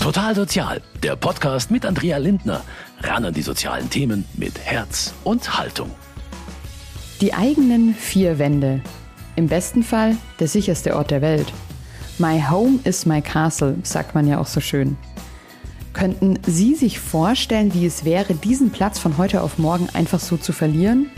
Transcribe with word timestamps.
Total 0.00 0.34
Sozial, 0.34 0.80
der 1.02 1.14
Podcast 1.14 1.70
mit 1.70 1.84
Andrea 1.84 2.16
Lindner. 2.16 2.62
Ran 3.02 3.26
an 3.26 3.34
die 3.34 3.42
sozialen 3.42 3.90
Themen 3.90 4.24
mit 4.32 4.58
Herz 4.58 5.12
und 5.24 5.58
Haltung. 5.58 5.90
Die 7.20 7.34
eigenen 7.34 7.94
vier 7.94 8.38
Wände. 8.38 8.80
Im 9.36 9.46
besten 9.46 9.82
Fall 9.82 10.16
der 10.38 10.48
sicherste 10.48 10.96
Ort 10.96 11.10
der 11.10 11.20
Welt. 11.20 11.52
My 12.18 12.40
home 12.40 12.78
is 12.84 13.04
my 13.04 13.20
castle, 13.20 13.76
sagt 13.82 14.14
man 14.14 14.26
ja 14.26 14.40
auch 14.40 14.46
so 14.46 14.60
schön. 14.60 14.96
Könnten 15.92 16.38
Sie 16.46 16.74
sich 16.74 16.98
vorstellen, 16.98 17.74
wie 17.74 17.84
es 17.84 18.06
wäre, 18.06 18.32
diesen 18.32 18.70
Platz 18.70 18.98
von 18.98 19.18
heute 19.18 19.42
auf 19.42 19.58
morgen 19.58 19.90
einfach 19.92 20.20
so 20.20 20.38
zu 20.38 20.54
verlieren? 20.54 21.10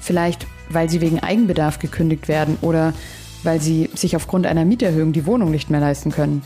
Vielleicht, 0.00 0.46
weil 0.68 0.88
Sie 0.88 1.00
wegen 1.00 1.18
Eigenbedarf 1.18 1.80
gekündigt 1.80 2.28
werden 2.28 2.58
oder 2.60 2.94
weil 3.42 3.60
Sie 3.60 3.90
sich 3.92 4.14
aufgrund 4.14 4.46
einer 4.46 4.64
Mieterhöhung 4.64 5.12
die 5.12 5.26
Wohnung 5.26 5.50
nicht 5.50 5.68
mehr 5.68 5.80
leisten 5.80 6.12
können. 6.12 6.42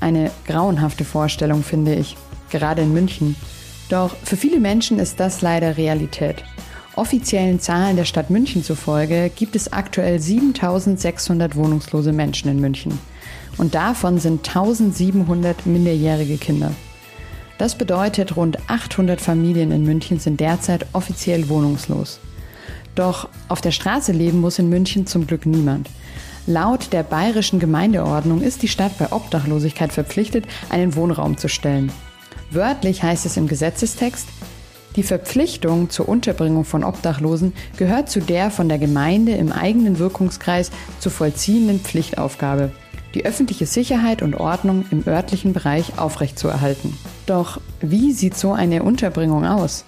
Eine 0.00 0.30
grauenhafte 0.46 1.04
Vorstellung, 1.04 1.62
finde 1.62 1.94
ich, 1.94 2.16
gerade 2.50 2.82
in 2.82 2.92
München. 2.92 3.36
Doch 3.88 4.16
für 4.24 4.36
viele 4.36 4.60
Menschen 4.60 4.98
ist 4.98 5.20
das 5.20 5.42
leider 5.42 5.76
Realität. 5.76 6.42
Offiziellen 6.96 7.60
Zahlen 7.60 7.96
der 7.96 8.04
Stadt 8.04 8.30
München 8.30 8.64
zufolge 8.64 9.30
gibt 9.34 9.54
es 9.56 9.72
aktuell 9.72 10.18
7600 10.18 11.54
wohnungslose 11.54 12.12
Menschen 12.12 12.50
in 12.50 12.60
München. 12.60 12.98
Und 13.58 13.74
davon 13.74 14.18
sind 14.18 14.46
1700 14.48 15.66
minderjährige 15.66 16.36
Kinder. 16.36 16.72
Das 17.58 17.74
bedeutet, 17.74 18.36
rund 18.36 18.58
800 18.68 19.20
Familien 19.20 19.70
in 19.70 19.84
München 19.84 20.18
sind 20.18 20.40
derzeit 20.40 20.86
offiziell 20.94 21.48
wohnungslos. 21.48 22.18
Doch 22.94 23.28
auf 23.48 23.60
der 23.60 23.70
Straße 23.70 24.12
leben 24.12 24.40
muss 24.40 24.58
in 24.58 24.68
München 24.68 25.06
zum 25.06 25.26
Glück 25.26 25.46
niemand. 25.46 25.88
Laut 26.46 26.92
der 26.92 27.02
bayerischen 27.02 27.60
Gemeindeordnung 27.60 28.40
ist 28.40 28.62
die 28.62 28.68
Stadt 28.68 28.98
bei 28.98 29.12
Obdachlosigkeit 29.12 29.92
verpflichtet, 29.92 30.46
einen 30.70 30.96
Wohnraum 30.96 31.36
zu 31.36 31.48
stellen. 31.48 31.92
Wörtlich 32.50 33.02
heißt 33.02 33.26
es 33.26 33.36
im 33.36 33.46
Gesetzestext, 33.46 34.26
die 34.96 35.04
Verpflichtung 35.04 35.88
zur 35.88 36.08
Unterbringung 36.08 36.64
von 36.64 36.82
Obdachlosen 36.82 37.52
gehört 37.76 38.10
zu 38.10 38.20
der 38.20 38.50
von 38.50 38.68
der 38.68 38.78
Gemeinde 38.78 39.32
im 39.32 39.52
eigenen 39.52 40.00
Wirkungskreis 40.00 40.72
zu 40.98 41.10
vollziehenden 41.10 41.78
Pflichtaufgabe, 41.78 42.72
die 43.14 43.24
öffentliche 43.24 43.66
Sicherheit 43.66 44.20
und 44.20 44.34
Ordnung 44.34 44.84
im 44.90 45.06
örtlichen 45.06 45.52
Bereich 45.52 45.98
aufrechtzuerhalten. 45.98 46.96
Doch 47.26 47.60
wie 47.80 48.12
sieht 48.12 48.36
so 48.36 48.52
eine 48.52 48.82
Unterbringung 48.82 49.44
aus? 49.46 49.84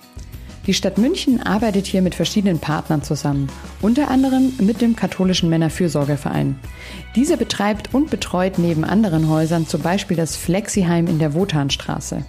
Die 0.66 0.74
Stadt 0.74 0.96
München 0.96 1.42
arbeitet 1.42 1.86
hier 1.86 2.02
mit 2.02 2.14
verschiedenen 2.14 2.60
Partnern 2.60 3.02
zusammen, 3.02 3.48
unter 3.80 4.08
anderem 4.08 4.52
mit 4.60 4.80
dem 4.80 4.94
katholischen 4.94 5.50
Männerfürsorgeverein. 5.50 6.56
Dieser 7.16 7.36
betreibt 7.36 7.92
und 7.92 8.10
betreut 8.10 8.58
neben 8.58 8.84
anderen 8.84 9.28
Häusern 9.28 9.66
zum 9.66 9.82
Beispiel 9.82 10.16
das 10.16 10.36
Flexiheim 10.36 11.08
in 11.08 11.18
der 11.18 11.34
Wotanstraße. 11.34 12.24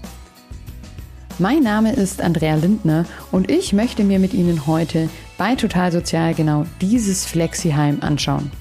Mein 1.38 1.62
Name 1.62 1.94
ist 1.94 2.22
Andrea 2.22 2.56
Lindner 2.56 3.06
und 3.32 3.52
ich 3.52 3.72
möchte 3.72 4.04
mir 4.04 4.18
mit 4.18 4.34
Ihnen 4.34 4.66
heute 4.66 5.10
bei 5.38 5.56
Total 5.56 5.92
Sozial 5.92 6.34
genau 6.34 6.66
dieses 6.82 7.26
Flexiheim 7.26 8.00
anschauen. 8.02 8.52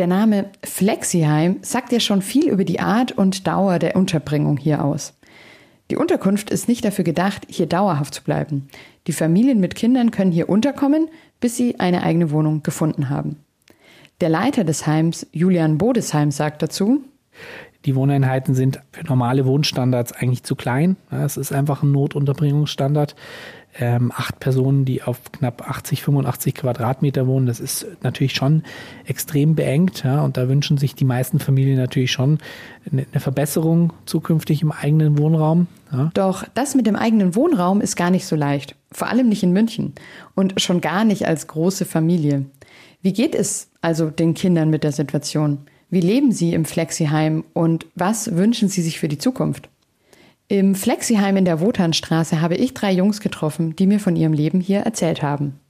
Der 0.00 0.06
Name 0.06 0.46
Flexiheim 0.64 1.58
sagt 1.60 1.92
ja 1.92 2.00
schon 2.00 2.22
viel 2.22 2.48
über 2.48 2.64
die 2.64 2.80
Art 2.80 3.12
und 3.12 3.46
Dauer 3.46 3.78
der 3.78 3.96
Unterbringung 3.96 4.56
hier 4.56 4.82
aus. 4.82 5.12
Die 5.90 5.96
Unterkunft 5.96 6.48
ist 6.48 6.68
nicht 6.68 6.86
dafür 6.86 7.04
gedacht, 7.04 7.42
hier 7.50 7.66
dauerhaft 7.66 8.14
zu 8.14 8.24
bleiben. 8.24 8.70
Die 9.06 9.12
Familien 9.12 9.60
mit 9.60 9.74
Kindern 9.74 10.10
können 10.10 10.32
hier 10.32 10.48
unterkommen, 10.48 11.08
bis 11.38 11.58
sie 11.58 11.80
eine 11.80 12.02
eigene 12.02 12.30
Wohnung 12.30 12.62
gefunden 12.62 13.10
haben. 13.10 13.44
Der 14.22 14.30
Leiter 14.30 14.64
des 14.64 14.86
Heims, 14.86 15.26
Julian 15.32 15.76
Bodesheim, 15.76 16.30
sagt 16.30 16.62
dazu, 16.62 17.02
die 17.84 17.94
Wohneinheiten 17.94 18.54
sind 18.54 18.80
für 18.92 19.04
normale 19.04 19.44
Wohnstandards 19.44 20.12
eigentlich 20.12 20.44
zu 20.44 20.54
klein. 20.54 20.96
Es 21.10 21.36
ist 21.36 21.52
einfach 21.52 21.82
ein 21.82 21.92
Notunterbringungsstandard 21.92 23.16
ähm, 23.78 24.12
acht 24.14 24.40
Personen, 24.40 24.84
die 24.84 25.02
auf 25.02 25.30
knapp 25.32 25.68
80, 25.68 26.02
85 26.02 26.54
Quadratmeter 26.54 27.26
wohnen, 27.26 27.46
das 27.46 27.60
ist 27.60 27.86
natürlich 28.02 28.34
schon 28.34 28.64
extrem 29.04 29.54
beengt. 29.54 30.02
Ja, 30.02 30.22
und 30.22 30.36
da 30.36 30.48
wünschen 30.48 30.76
sich 30.76 30.94
die 30.94 31.04
meisten 31.04 31.38
Familien 31.38 31.78
natürlich 31.78 32.10
schon 32.10 32.38
eine, 32.90 33.06
Verbesserung 33.20 33.92
zukünftig 34.06 34.62
im 34.62 34.72
eigenen 34.72 35.18
Wohnraum. 35.18 35.68
Ja. 35.92 36.10
Doch 36.14 36.44
das 36.54 36.74
mit 36.74 36.86
dem 36.86 36.96
eigenen 36.96 37.34
Wohnraum 37.34 37.80
ist 37.80 37.96
gar 37.96 38.10
nicht 38.10 38.26
so 38.26 38.34
leicht. 38.34 38.74
Vor 38.90 39.08
allem 39.08 39.28
nicht 39.28 39.42
in 39.42 39.52
München 39.52 39.94
und 40.34 40.60
schon 40.60 40.80
gar 40.80 41.04
nicht 41.04 41.26
als 41.26 41.46
große 41.46 41.84
Familie. 41.84 42.46
Wie 43.02 43.12
geht 43.12 43.34
es 43.34 43.70
also 43.80 44.10
den 44.10 44.34
Kindern 44.34 44.70
mit 44.70 44.84
der 44.84 44.92
Situation? 44.92 45.58
Wie 45.90 46.00
leben 46.00 46.32
sie 46.32 46.54
im 46.54 46.64
Flexiheim 46.64 47.44
und 47.52 47.86
was 47.94 48.36
wünschen 48.36 48.68
sie 48.68 48.82
sich 48.82 48.98
für 48.98 49.08
die 49.08 49.18
Zukunft? 49.18 49.68
Im 50.50 50.74
Flexiheim 50.74 51.36
in 51.36 51.44
der 51.44 51.60
Wotanstraße 51.60 52.40
habe 52.40 52.56
ich 52.56 52.74
drei 52.74 52.90
Jungs 52.90 53.20
getroffen, 53.20 53.76
die 53.76 53.86
mir 53.86 54.00
von 54.00 54.16
ihrem 54.16 54.32
Leben 54.32 54.60
hier 54.60 54.80
erzählt 54.80 55.22
haben. 55.22 55.60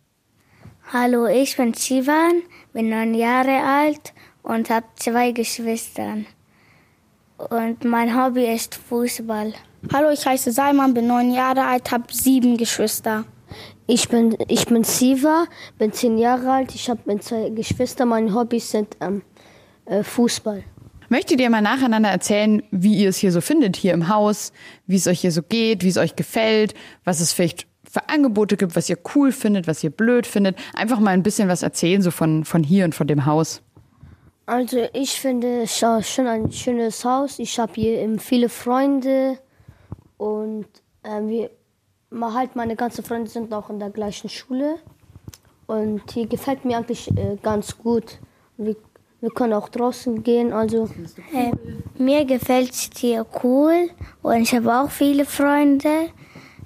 Hallo, 0.91 1.27
ich 1.27 1.55
bin 1.59 1.75
Sivan, 1.75 2.41
bin 2.73 2.89
neun 2.89 3.13
Jahre 3.13 3.63
alt 3.63 4.15
und 4.43 4.71
habe 4.71 4.87
zwei 4.97 5.33
Geschwister. 5.33 6.17
Und 7.37 7.85
mein 7.85 8.17
Hobby 8.17 8.47
ist 8.47 8.75
Fußball. 8.75 9.53
Hallo, 9.93 10.13
ich 10.13 10.25
heiße 10.25 10.51
Salman, 10.51 10.95
bin 10.95 11.09
neun 11.09 11.31
Jahre 11.31 11.67
alt, 11.67 11.91
habe 11.91 12.05
sieben 12.11 12.57
Geschwister. 12.57 13.27
Ich 13.87 14.09
bin, 14.09 14.35
ich 14.49 14.65
bin 14.65 14.83
Siva, 14.83 15.45
bin 15.77 15.93
zehn 15.93 16.17
Jahre 16.17 16.53
alt, 16.53 16.75
ich 16.75 16.89
habe 16.89 17.21
zwei 17.21 17.51
Geschwister. 17.51 18.07
Meine 18.07 18.35
Hobbys 18.35 18.71
sind 18.71 18.97
ähm, 19.03 19.21
äh, 19.85 20.03
Fußball. 20.03 20.65
Möchtet 21.11 21.41
ihr 21.41 21.51
mal 21.51 21.61
nacheinander 21.61 22.09
erzählen, 22.09 22.63
wie 22.71 22.95
ihr 22.95 23.09
es 23.09 23.17
hier 23.17 23.33
so 23.33 23.41
findet, 23.41 23.75
hier 23.75 23.93
im 23.93 24.09
Haus, 24.09 24.53
wie 24.87 24.95
es 24.95 25.09
euch 25.09 25.21
hier 25.21 25.33
so 25.33 25.43
geht, 25.43 25.83
wie 25.83 25.89
es 25.89 25.97
euch 25.97 26.15
gefällt, 26.15 26.75
was 27.03 27.19
es 27.19 27.33
vielleicht 27.33 27.67
für 27.83 28.09
Angebote 28.09 28.57
gibt, 28.57 28.77
was 28.77 28.89
ihr 28.89 28.97
cool 29.17 29.33
findet, 29.33 29.67
was 29.67 29.83
ihr 29.83 29.91
blöd 29.91 30.25
findet? 30.25 30.57
Einfach 30.73 31.01
mal 31.01 31.11
ein 31.11 31.25
bisschen 31.25 31.49
was 31.49 31.65
erzählen, 31.65 32.01
so 32.01 32.13
von, 32.13 32.45
von 32.45 32.63
hier 32.63 32.85
und 32.85 32.95
von 32.95 33.09
dem 33.09 33.27
Haus. 33.27 33.61
Also 34.47 34.87
ich 34.93 35.11
finde 35.11 35.63
es 35.63 35.77
schon 35.79 36.29
ein 36.29 36.53
schönes 36.53 37.05
Haus. 37.05 37.41
Ich 37.41 37.59
habe 37.59 37.73
hier 37.75 38.19
viele 38.21 38.49
Freunde 38.49 39.37
und 40.17 40.69
äh, 41.03 41.23
wir, 41.27 41.51
halt 42.13 42.55
meine 42.55 42.77
ganzen 42.77 43.05
Freunde 43.05 43.29
sind 43.29 43.53
auch 43.53 43.69
in 43.69 43.81
der 43.81 43.91
gleichen 43.91 44.29
Schule. 44.29 44.77
Und 45.67 46.09
hier 46.13 46.29
gefällt 46.29 46.65
mir 46.65 46.77
eigentlich 46.77 47.11
äh, 47.17 47.37
ganz 47.43 47.77
gut. 47.77 48.21
Wir 48.57 48.77
wir 49.21 49.31
können 49.31 49.53
auch 49.53 49.69
draußen 49.69 50.23
gehen, 50.23 50.53
also. 50.53 50.89
Äh, 51.35 51.53
mir 51.99 52.25
gefällt 52.25 52.71
es 52.73 52.91
hier 52.97 53.27
cool 53.43 53.91
und 54.23 54.43
ich 54.43 54.55
habe 54.55 54.75
auch 54.75 54.91
viele 54.91 55.25
Freunde. 55.25 56.09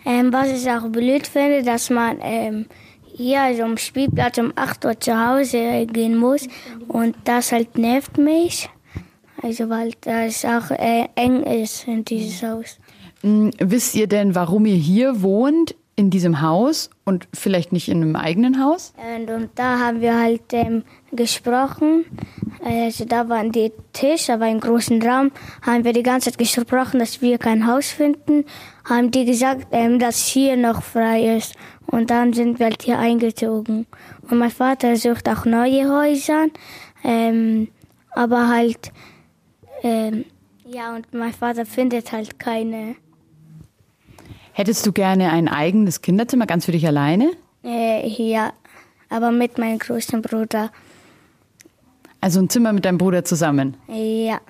Ähm, 0.07 0.33
was 0.33 0.49
ich 0.53 0.71
auch 0.71 0.87
blöd 0.89 1.27
finde, 1.27 1.63
dass 1.63 1.89
man 1.89 2.19
ähm, 2.21 2.67
hier 3.05 3.41
also 3.41 3.63
am 3.63 3.79
Spielplatz 3.79 4.37
um 4.39 4.53
8 4.55 4.85
Uhr 4.85 5.01
zu 5.01 5.19
Hause 5.19 5.87
gehen 5.87 6.17
muss 6.17 6.47
und 6.89 7.17
das 7.25 7.53
halt 7.53 7.79
nervt 7.79 8.19
mich. 8.19 8.69
Also 9.43 9.71
weil 9.71 9.93
das 10.03 10.45
auch 10.45 10.71
äh, 10.71 11.09
eng 11.15 11.43
ist 11.43 11.89
in 11.89 12.05
dieses 12.05 12.43
Haus. 12.43 12.79
Hm, 13.23 13.51
wisst 13.59 13.95
ihr 13.95 14.07
denn, 14.07 14.35
warum 14.35 14.67
ihr 14.67 14.77
hier 14.77 15.23
wohnt? 15.23 15.75
in 15.97 16.11
diesem 16.11 16.41
Haus 16.41 16.91
und 17.05 17.29
vielleicht 17.33 17.73
nicht 17.73 17.89
in 17.89 18.03
einem 18.03 18.17
eigenen 18.17 18.63
Haus? 18.63 18.93
Und, 19.17 19.31
und 19.31 19.51
da 19.55 19.79
haben 19.79 20.01
wir 20.01 20.19
halt 20.19 20.53
ähm, 20.53 20.83
gesprochen. 21.17 22.05
Also 22.65 23.05
da 23.05 23.29
waren 23.29 23.53
die 23.53 23.73
Tisch, 23.93 24.27
da 24.27 24.41
war 24.41 24.47
ein 24.47 24.61
großen 24.61 25.03
Raum, 25.03 25.31
haben 25.63 25.85
wir 25.85 25.93
die 25.93 26.03
ganze 26.03 26.31
Zeit 26.31 26.39
gesprochen, 26.39 26.99
dass 26.99 27.21
wir 27.21 27.39
kein 27.39 27.67
Haus 27.67 27.89
finden. 27.91 28.45
Haben 28.89 29.11
die 29.11 29.25
gesagt, 29.25 29.67
ähm, 29.73 29.99
dass 29.99 30.27
hier 30.27 30.57
noch 30.57 30.83
frei 30.83 31.37
ist. 31.37 31.55
Und 31.87 32.11
dann 32.11 32.33
sind 32.33 32.59
wir 32.59 32.67
halt 32.67 32.83
hier 32.83 32.99
eingezogen. 32.99 33.87
Und 34.31 34.39
mein 34.39 34.51
Vater 34.51 34.97
sucht 34.97 35.29
auch 35.29 35.45
neue 35.45 35.91
Häuser, 35.91 36.47
ähm, 37.03 37.69
aber 38.13 38.49
halt, 38.49 38.93
ähm, 39.83 40.25
ja, 40.67 40.95
und 40.95 41.13
mein 41.13 41.33
Vater 41.33 41.67
findet 41.67 42.13
halt 42.13 42.39
keine. 42.39 42.97
Hättest 44.53 44.87
du 44.87 44.93
gerne 44.93 45.31
ein 45.31 45.49
eigenes 45.49 46.01
Kinderzimmer 46.01 46.47
ganz 46.47 46.65
für 46.65 46.73
dich 46.73 46.87
alleine? 46.87 47.33
Äh, 47.63 48.07
ja, 48.09 48.53
aber 49.11 49.31
mit 49.31 49.59
meinem 49.59 49.79
großen 49.79 50.23
Bruder. 50.23 50.71
Also 52.25 52.41
ein 52.41 52.49
Zimmer 52.49 52.73
mit 52.73 52.87
deinem 52.87 52.97
Bruder 52.97 53.23
zusammen? 53.27 53.77
Ja. 53.87 54.41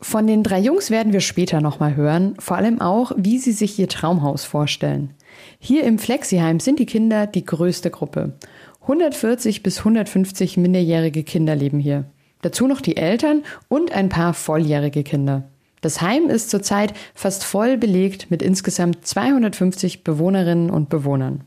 Von 0.00 0.28
den 0.28 0.44
drei 0.44 0.60
Jungs 0.60 0.92
werden 0.92 1.12
wir 1.12 1.18
später 1.18 1.60
nochmal 1.60 1.96
hören, 1.96 2.36
vor 2.38 2.56
allem 2.56 2.80
auch, 2.80 3.10
wie 3.16 3.38
sie 3.38 3.50
sich 3.50 3.76
ihr 3.80 3.88
Traumhaus 3.88 4.44
vorstellen. 4.44 5.12
Hier 5.58 5.82
im 5.82 5.98
Flexiheim 5.98 6.60
sind 6.60 6.78
die 6.78 6.86
Kinder 6.86 7.26
die 7.26 7.44
größte 7.44 7.90
Gruppe. 7.90 8.34
140 8.82 9.64
bis 9.64 9.78
150 9.78 10.58
minderjährige 10.58 11.24
Kinder 11.24 11.56
leben 11.56 11.80
hier. 11.80 12.04
Dazu 12.40 12.68
noch 12.68 12.80
die 12.80 12.96
Eltern 12.96 13.42
und 13.66 13.90
ein 13.90 14.08
paar 14.08 14.32
volljährige 14.32 15.02
Kinder. 15.02 15.42
Das 15.80 16.00
Heim 16.00 16.28
ist 16.28 16.50
zurzeit 16.50 16.94
fast 17.16 17.42
voll 17.42 17.78
belegt 17.78 18.30
mit 18.30 18.42
insgesamt 18.42 19.04
250 19.04 20.04
Bewohnerinnen 20.04 20.70
und 20.70 20.88
Bewohnern. 20.88 21.42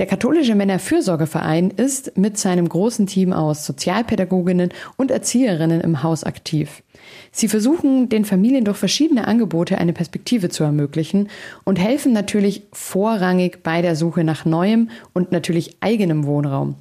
Der 0.00 0.06
katholische 0.06 0.54
Männerfürsorgeverein 0.54 1.72
ist 1.72 2.16
mit 2.16 2.38
seinem 2.38 2.66
großen 2.66 3.06
Team 3.06 3.34
aus 3.34 3.66
Sozialpädagoginnen 3.66 4.70
und 4.96 5.10
Erzieherinnen 5.10 5.82
im 5.82 6.02
Haus 6.02 6.24
aktiv. 6.24 6.82
Sie 7.32 7.48
versuchen, 7.48 8.08
den 8.08 8.24
Familien 8.24 8.64
durch 8.64 8.78
verschiedene 8.78 9.28
Angebote 9.28 9.76
eine 9.76 9.92
Perspektive 9.92 10.48
zu 10.48 10.64
ermöglichen 10.64 11.28
und 11.64 11.78
helfen 11.78 12.14
natürlich 12.14 12.62
vorrangig 12.72 13.62
bei 13.62 13.82
der 13.82 13.94
Suche 13.94 14.24
nach 14.24 14.46
neuem 14.46 14.88
und 15.12 15.32
natürlich 15.32 15.76
eigenem 15.80 16.24
Wohnraum. 16.24 16.76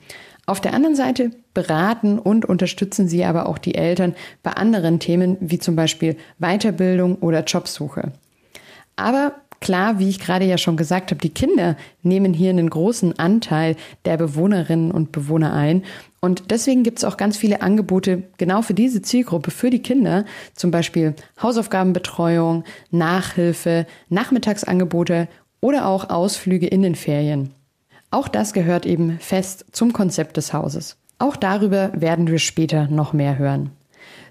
Auf 0.45 0.62
der 0.62 0.74
anderen 0.74 0.95
Seite 0.95 1.31
beraten 1.54 2.19
und 2.19 2.45
unterstützen 2.45 3.10
sie 3.10 3.25
aber 3.25 3.50
auch 3.50 3.57
die 3.57 3.75
Eltern 3.75 4.16
bei 4.44 4.51
anderen 4.51 5.01
Themen 5.01 5.36
wie 5.42 5.60
zum 5.60 5.75
Beispiel 5.75 6.16
Weiterbildung 6.38 7.16
oder 7.18 7.44
Jobsuche. 7.44 8.13
Aber 8.95 9.33
klar, 9.61 10.00
wie 10.00 10.09
ich 10.09 10.19
gerade 10.19 10.45
ja 10.45 10.57
schon 10.57 10.77
gesagt 10.77 11.11
habe, 11.11 11.21
die 11.21 11.29
Kinder 11.29 11.75
nehmen 12.03 12.33
hier 12.33 12.50
einen 12.50 12.69
großen 12.69 13.17
Anteil 13.19 13.75
der 14.06 14.17
Bewohnerinnen 14.17 14.91
und 14.91 15.11
Bewohner 15.11 15.53
ein. 15.53 15.83
Und 16.21 16.51
deswegen 16.51 16.83
gibt 16.83 17.00
es 17.00 17.06
auch 17.06 17.17
ganz 17.17 17.38
viele 17.38 17.61
Angebote 17.61 18.23
genau 18.38 18.61
für 18.61 18.73
diese 18.73 19.01
Zielgruppe, 19.01 19.51
für 19.51 19.69
die 19.69 19.81
Kinder, 19.81 20.25
zum 20.53 20.71
Beispiel 20.71 21.15
Hausaufgabenbetreuung, 21.41 22.63
Nachhilfe, 22.91 23.85
Nachmittagsangebote 24.09 25.27
oder 25.61 25.88
auch 25.88 26.09
Ausflüge 26.09 26.67
in 26.67 26.81
den 26.81 26.95
Ferien. 26.95 27.51
Auch 28.11 28.27
das 28.27 28.53
gehört 28.53 28.85
eben 28.85 29.19
fest 29.19 29.65
zum 29.71 29.94
Konzept 29.94 30.38
des 30.38 30.53
Hauses. 30.53 30.97
Auch 31.19 31.35
darüber 31.35 31.91
werden 31.94 32.27
wir 32.27 32.39
später 32.39 32.88
noch 32.88 33.13
mehr 33.13 33.38
hören. 33.38 33.71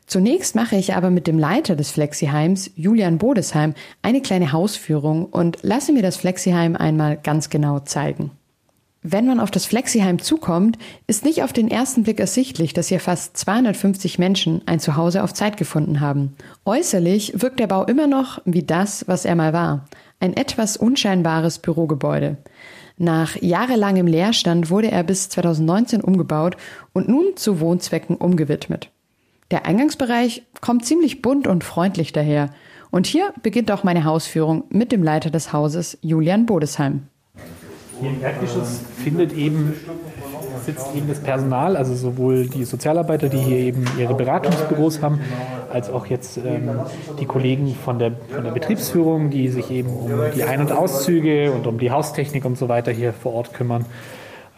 Zunächst 0.08 0.55
mache 0.55 0.76
ich 0.76 0.94
aber 0.94 1.10
mit 1.10 1.26
dem 1.26 1.38
Leiter 1.38 1.76
des 1.76 1.90
Flexiheims, 1.90 2.70
Julian 2.76 3.19
Bodesheim, 3.19 3.75
eine 4.00 4.22
kleine 4.22 4.52
Hausführung 4.52 5.26
und 5.26 5.58
lasse 5.60 5.93
mir 5.93 6.00
das 6.00 6.16
Flexiheim 6.16 6.76
einmal 6.76 7.19
ganz 7.19 7.50
genau 7.50 7.81
zeigen. 7.81 8.31
Wenn 9.02 9.26
man 9.26 9.38
auf 9.38 9.50
das 9.50 9.66
Flexiheim 9.66 10.19
zukommt, 10.19 10.78
ist 11.06 11.26
nicht 11.26 11.43
auf 11.43 11.52
den 11.52 11.70
ersten 11.70 12.05
Blick 12.05 12.20
ersichtlich, 12.20 12.72
dass 12.72 12.88
hier 12.88 13.00
fast 13.00 13.37
250 13.37 14.19
Menschen 14.19 14.62
ein 14.64 14.81
Zuhause 14.81 15.22
auf 15.22 15.34
Zeit 15.34 15.58
gefunden 15.58 16.00
haben. 16.00 16.34
Äußerlich 16.64 17.34
wirkt 17.43 17.61
der 17.61 17.66
Bau 17.66 17.84
immer 17.84 18.06
noch 18.06 18.40
wie 18.46 18.62
das, 18.62 19.06
was 19.08 19.26
er 19.26 19.34
mal 19.34 19.52
war. 19.52 19.88
Ein 20.20 20.34
etwas 20.34 20.78
unscheinbares 20.78 21.58
Bürogebäude. 21.58 22.38
Nach 22.96 23.37
jahrelangem 23.37 24.06
Leerstand 24.06 24.70
wurde 24.70 24.90
er 24.90 25.04
bis 25.04 25.28
2019 25.28 26.00
umgebaut 26.00 26.56
und 26.94 27.08
nun 27.08 27.37
zu 27.37 27.61
Wohnzwecken 27.61 28.16
umgewidmet. 28.16 28.90
Der 29.50 29.64
Eingangsbereich 29.64 30.42
kommt 30.60 30.84
ziemlich 30.84 31.22
bunt 31.22 31.46
und 31.46 31.64
freundlich 31.64 32.12
daher. 32.12 32.50
Und 32.90 33.06
hier 33.06 33.32
beginnt 33.42 33.70
auch 33.70 33.82
meine 33.82 34.04
Hausführung 34.04 34.64
mit 34.68 34.92
dem 34.92 35.02
Leiter 35.02 35.30
des 35.30 35.54
Hauses, 35.54 35.96
Julian 36.02 36.44
Bodesheim. 36.44 37.04
Hier 37.98 38.10
im 38.10 38.22
Erdgeschoss 38.22 38.82
findet 39.02 39.32
eben, 39.32 39.72
sitzt 40.66 40.94
eben 40.94 41.08
das 41.08 41.20
Personal, 41.20 41.78
also 41.78 41.94
sowohl 41.94 42.46
die 42.46 42.64
Sozialarbeiter, 42.64 43.30
die 43.30 43.38
hier 43.38 43.56
eben 43.56 43.86
ihre 43.98 44.14
Beratungsbüros 44.14 45.00
haben, 45.00 45.18
als 45.72 45.88
auch 45.88 46.04
jetzt 46.06 46.36
ähm, 46.36 46.80
die 47.18 47.24
Kollegen 47.24 47.74
von 47.74 47.98
der, 47.98 48.12
von 48.32 48.44
der 48.44 48.50
Betriebsführung, 48.50 49.30
die 49.30 49.48
sich 49.48 49.70
eben 49.70 49.88
um 49.88 50.10
die 50.34 50.44
Ein- 50.44 50.60
und 50.60 50.72
Auszüge 50.72 51.52
und 51.52 51.66
um 51.66 51.78
die 51.78 51.90
Haustechnik 51.90 52.44
und 52.44 52.58
so 52.58 52.68
weiter 52.68 52.92
hier 52.92 53.14
vor 53.14 53.32
Ort 53.32 53.54
kümmern. 53.54 53.86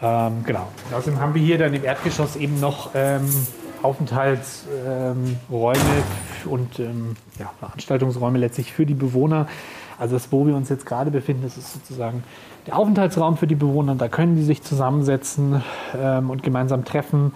Ähm, 0.01 0.43
genau. 0.45 0.67
Außerdem 0.93 1.21
haben 1.21 1.33
wir 1.33 1.41
hier 1.41 1.57
dann 1.57 1.73
im 1.73 1.85
Erdgeschoss 1.85 2.35
eben 2.35 2.59
noch 2.59 2.91
ähm, 2.93 3.27
Aufenthaltsräume 3.83 5.79
und 6.45 6.79
ähm, 6.79 7.15
ja, 7.39 7.51
Veranstaltungsräume 7.59 8.37
letztlich 8.37 8.73
für 8.73 8.85
die 8.85 8.93
Bewohner. 8.93 9.47
Also 9.99 10.15
das, 10.15 10.31
wo 10.31 10.47
wir 10.47 10.55
uns 10.55 10.69
jetzt 10.69 10.85
gerade 10.85 11.11
befinden, 11.11 11.43
das 11.43 11.57
ist 11.57 11.73
sozusagen 11.73 12.23
der 12.67 12.77
Aufenthaltsraum 12.77 13.37
für 13.37 13.47
die 13.47 13.55
Bewohner. 13.55 13.95
Da 13.95 14.07
können 14.07 14.35
die 14.35 14.43
sich 14.43 14.63
zusammensetzen 14.63 15.63
ähm, 15.95 16.29
und 16.29 16.43
gemeinsam 16.43 16.85
treffen, 16.85 17.33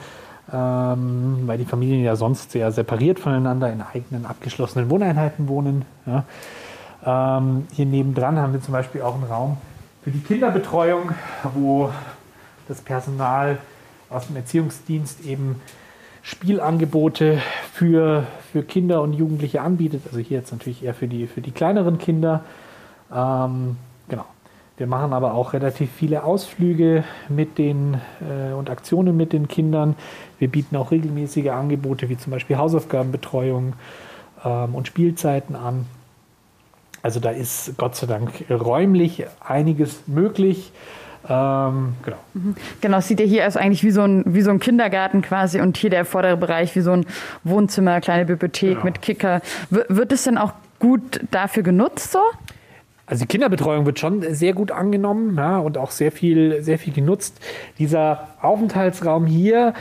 ähm, 0.52 1.44
weil 1.46 1.58
die 1.58 1.66
Familien 1.66 2.04
ja 2.04 2.16
sonst 2.16 2.52
sehr 2.52 2.72
separiert 2.72 3.20
voneinander 3.20 3.72
in 3.72 3.82
eigenen 3.82 4.26
abgeschlossenen 4.26 4.90
Wohneinheiten 4.90 5.48
wohnen. 5.48 5.86
Ähm, 7.06 7.68
hier 7.72 7.86
nebendran 7.86 8.40
haben 8.40 8.54
wir 8.54 8.62
zum 8.62 8.72
Beispiel 8.72 9.02
auch 9.02 9.16
einen 9.16 9.26
Raum 9.26 9.58
für 10.04 10.12
die 10.12 10.20
Kinderbetreuung, 10.20 11.12
wo 11.56 11.90
das 12.68 12.82
Personal 12.82 13.58
aus 14.10 14.28
dem 14.28 14.36
Erziehungsdienst 14.36 15.26
eben 15.26 15.62
Spielangebote 16.26 17.40
für, 17.72 18.26
für 18.52 18.64
Kinder 18.64 19.04
und 19.04 19.14
Jugendliche 19.14 19.62
anbietet. 19.62 20.02
Also 20.08 20.18
hier 20.18 20.40
jetzt 20.40 20.52
natürlich 20.52 20.84
eher 20.84 20.96
für 20.96 21.08
die, 21.08 21.28
für 21.28 21.42
die 21.42 21.52
kleineren 21.52 22.00
Kinder. 22.00 22.44
Ähm, 23.14 23.78
genau. 24.10 24.26
Wir 24.78 24.88
machen 24.88 25.14
aber 25.14 25.36
auch 25.36 25.54
relativ 25.54 25.92
viele 25.92 26.24
Ausflüge 26.24 27.04
mit 27.30 27.60
den 27.60 28.02
äh, 28.22 28.54
und 28.54 28.72
Aktionen 28.72 29.16
mit 29.16 29.34
den 29.34 29.48
Kindern. 29.48 29.96
Wir 30.40 30.48
bieten 30.48 30.76
auch 30.78 30.90
regelmäßige 30.90 31.50
Angebote 31.50 32.10
wie 32.10 32.18
zum 32.18 32.32
Beispiel 32.32 32.58
Hausaufgabenbetreuung 32.58 33.74
ähm, 34.44 34.74
und 34.74 34.88
Spielzeiten 34.88 35.56
an. 35.56 35.86
Also 37.04 37.20
da 37.20 37.30
ist 37.30 37.78
Gott 37.78 37.96
sei 37.96 38.08
Dank 38.08 38.46
räumlich 38.50 39.26
einiges 39.40 40.08
möglich. 40.08 40.72
Ähm, 41.30 41.94
genau. 42.04 42.18
Mhm. 42.34 42.56
Genau, 42.82 43.00
sieht 43.00 43.20
ihr 43.20 43.26
hier 43.26 43.48
aus 43.48 43.58
eigentlich 43.58 43.84
wie 43.84 43.92
so, 43.92 44.02
ein, 44.02 44.24
wie 44.26 44.42
so 44.42 44.52
ein 44.52 44.60
Kindergarten 44.60 45.22
quasi 45.22 45.60
und 45.62 45.78
hier 45.78 45.90
der 45.90 46.06
vordere 46.06 46.38
Bereich 46.38 46.76
wie 46.76 46.82
so 46.82 46.92
ein 46.92 47.06
Wohnzimmer, 47.44 48.02
kleine 48.02 48.26
Bibliothek 48.26 48.74
genau. 48.74 48.84
mit 48.84 49.02
Kicker. 49.02 49.42
W 49.70 49.82
wird 49.90 50.12
es 50.12 50.24
denn 50.24 50.38
auch 50.38 50.54
gut 50.80 51.22
dafür 51.32 51.64
genutzt 51.64 52.12
so? 52.12 52.20
Also 53.08 53.24
die 53.24 53.28
Kinderbetreuung 53.28 53.86
wird 53.86 54.00
schon 54.00 54.24
sehr 54.34 54.54
gut 54.54 54.72
angenommen 54.72 55.36
ja, 55.38 55.60
und 55.60 55.78
auch 55.78 55.92
sehr 55.92 56.12
viel, 56.12 56.64
sehr 56.64 56.80
viel 56.80 56.94
genutzt. 56.94 57.40
Dieser 57.78 58.30
Aufenthaltsraum 58.42 59.28
hier 59.28 59.74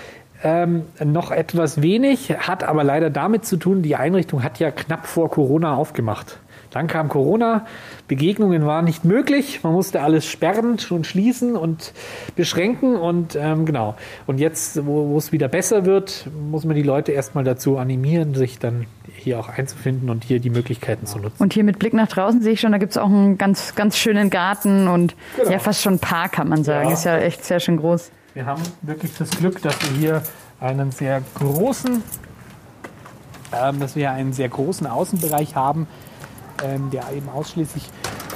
ähm, 0.43 0.83
noch 1.03 1.31
etwas 1.31 1.81
wenig, 1.81 2.37
hat 2.39 2.65
aber 2.65 2.85
leider 2.85 3.09
damit 3.09 3.47
zu 3.47 3.57
tun, 3.57 3.81
die 3.81 3.97
Einrichtung 3.97 4.43
hat 4.43 4.59
ja 4.59 4.71
knapp 4.71 5.07
vor 5.07 5.31
Corona 5.31 5.75
aufgemacht. 5.75 6.39
Dann 6.75 6.89
kam 6.89 7.09
Corona, 7.09 7.67
Begegnungen 8.09 8.67
waren 8.67 8.85
nicht 8.85 9.05
möglich, 9.05 9.61
man 9.63 9.73
musste 9.73 10.03
alles 10.03 10.27
sperren 10.27 10.77
und 10.91 11.07
schließen 11.07 11.55
und 11.55 11.93
beschränken 12.35 12.97
und 12.97 13.37
ähm, 13.37 13.65
genau. 13.65 13.95
Und 14.27 14.41
jetzt, 14.41 14.85
wo, 14.85 15.17
es 15.17 15.31
wieder 15.31 15.47
besser 15.47 15.87
wird, 15.87 16.29
muss 16.51 16.65
man 16.65 16.75
die 16.75 16.83
Leute 16.83 17.13
erstmal 17.13 17.45
dazu 17.45 17.79
animieren, 17.79 18.35
sich 18.35 18.59
dann 18.59 18.87
hier 19.15 19.39
auch 19.39 19.49
einzufinden 19.49 20.11
und 20.11 20.25
hier 20.25 20.41
die 20.41 20.51
Möglichkeiten 20.51 21.07
zu 21.07 21.19
nutzen. 21.19 21.41
Und 21.41 21.55
hier 21.55 21.63
mit 21.63 21.79
Blick 21.79 21.95
nach 21.95 22.09
draußen 22.09 22.43
sehe 22.43 22.55
ich 22.55 22.61
schon, 22.61 22.73
da 22.73 22.79
gibt 22.79 22.91
es 22.91 22.99
auch 22.99 23.09
einen 23.09 23.39
ganz, 23.39 23.77
ganz 23.77 23.97
schönen 23.97 24.29
Garten 24.29 24.89
und 24.89 25.15
genau. 25.37 25.53
ja 25.53 25.61
fast 25.61 25.81
schon 25.81 26.01
Park, 26.01 26.33
kann 26.33 26.49
man 26.49 26.65
sagen. 26.65 26.89
Ja. 26.89 26.95
Ist 26.95 27.05
ja 27.05 27.19
echt 27.19 27.45
sehr 27.45 27.61
schön 27.61 27.77
groß. 27.77 28.11
Wir 28.35 28.47
haben 28.47 28.63
wirklich 28.83 29.17
das 29.17 29.31
Glück, 29.31 29.63
dass 29.63 29.79
wir 29.81 29.97
hier 29.97 30.23
einen 30.59 30.91
sehr 30.91 31.23
großen, 31.39 32.03
ähm, 33.53 33.79
dass 33.79 33.95
wir 33.95 34.11
einen 34.11 34.33
sehr 34.33 34.49
großen 34.49 34.89
Außenbereich 34.89 35.55
haben, 35.55 35.87
ähm, 36.63 36.91
der 36.91 37.05
eben 37.13 37.29
ausschließlich 37.29 37.85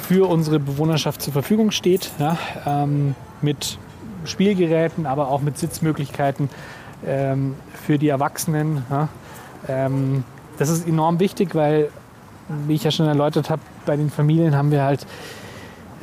für 0.09 0.29
unsere 0.29 0.59
Bewohnerschaft 0.59 1.23
zur 1.23 1.33
Verfügung 1.33 1.71
steht, 1.71 2.11
ja, 2.19 2.39
ähm, 2.67 3.15
mit 3.43 3.79
Spielgeräten, 4.25 5.07
aber 5.07 5.29
auch 5.29 5.43
mit 5.43 5.59
Sitzmöglichkeiten 5.59 6.49
ähm, 7.07 7.55
für 7.85 7.99
die 7.99 8.09
Erwachsenen. 8.09 8.85
Ja. 8.91 9.09
Ähm, 9.69 10.25
das 10.59 10.71
ist 10.71 10.89
enorm 10.89 11.21
wichtig, 11.21 11.55
weil, 11.55 11.91
wie 12.67 12.75
ich 12.75 12.85
ja 12.85 12.91
schon 12.91 13.07
erläutert 13.07 13.51
habe, 13.51 13.63
bei 13.87 13.97
den 13.97 14.11
Familien 14.11 14.57
haben 14.57 14.71
wir 14.71 14.83
halt 14.83 15.07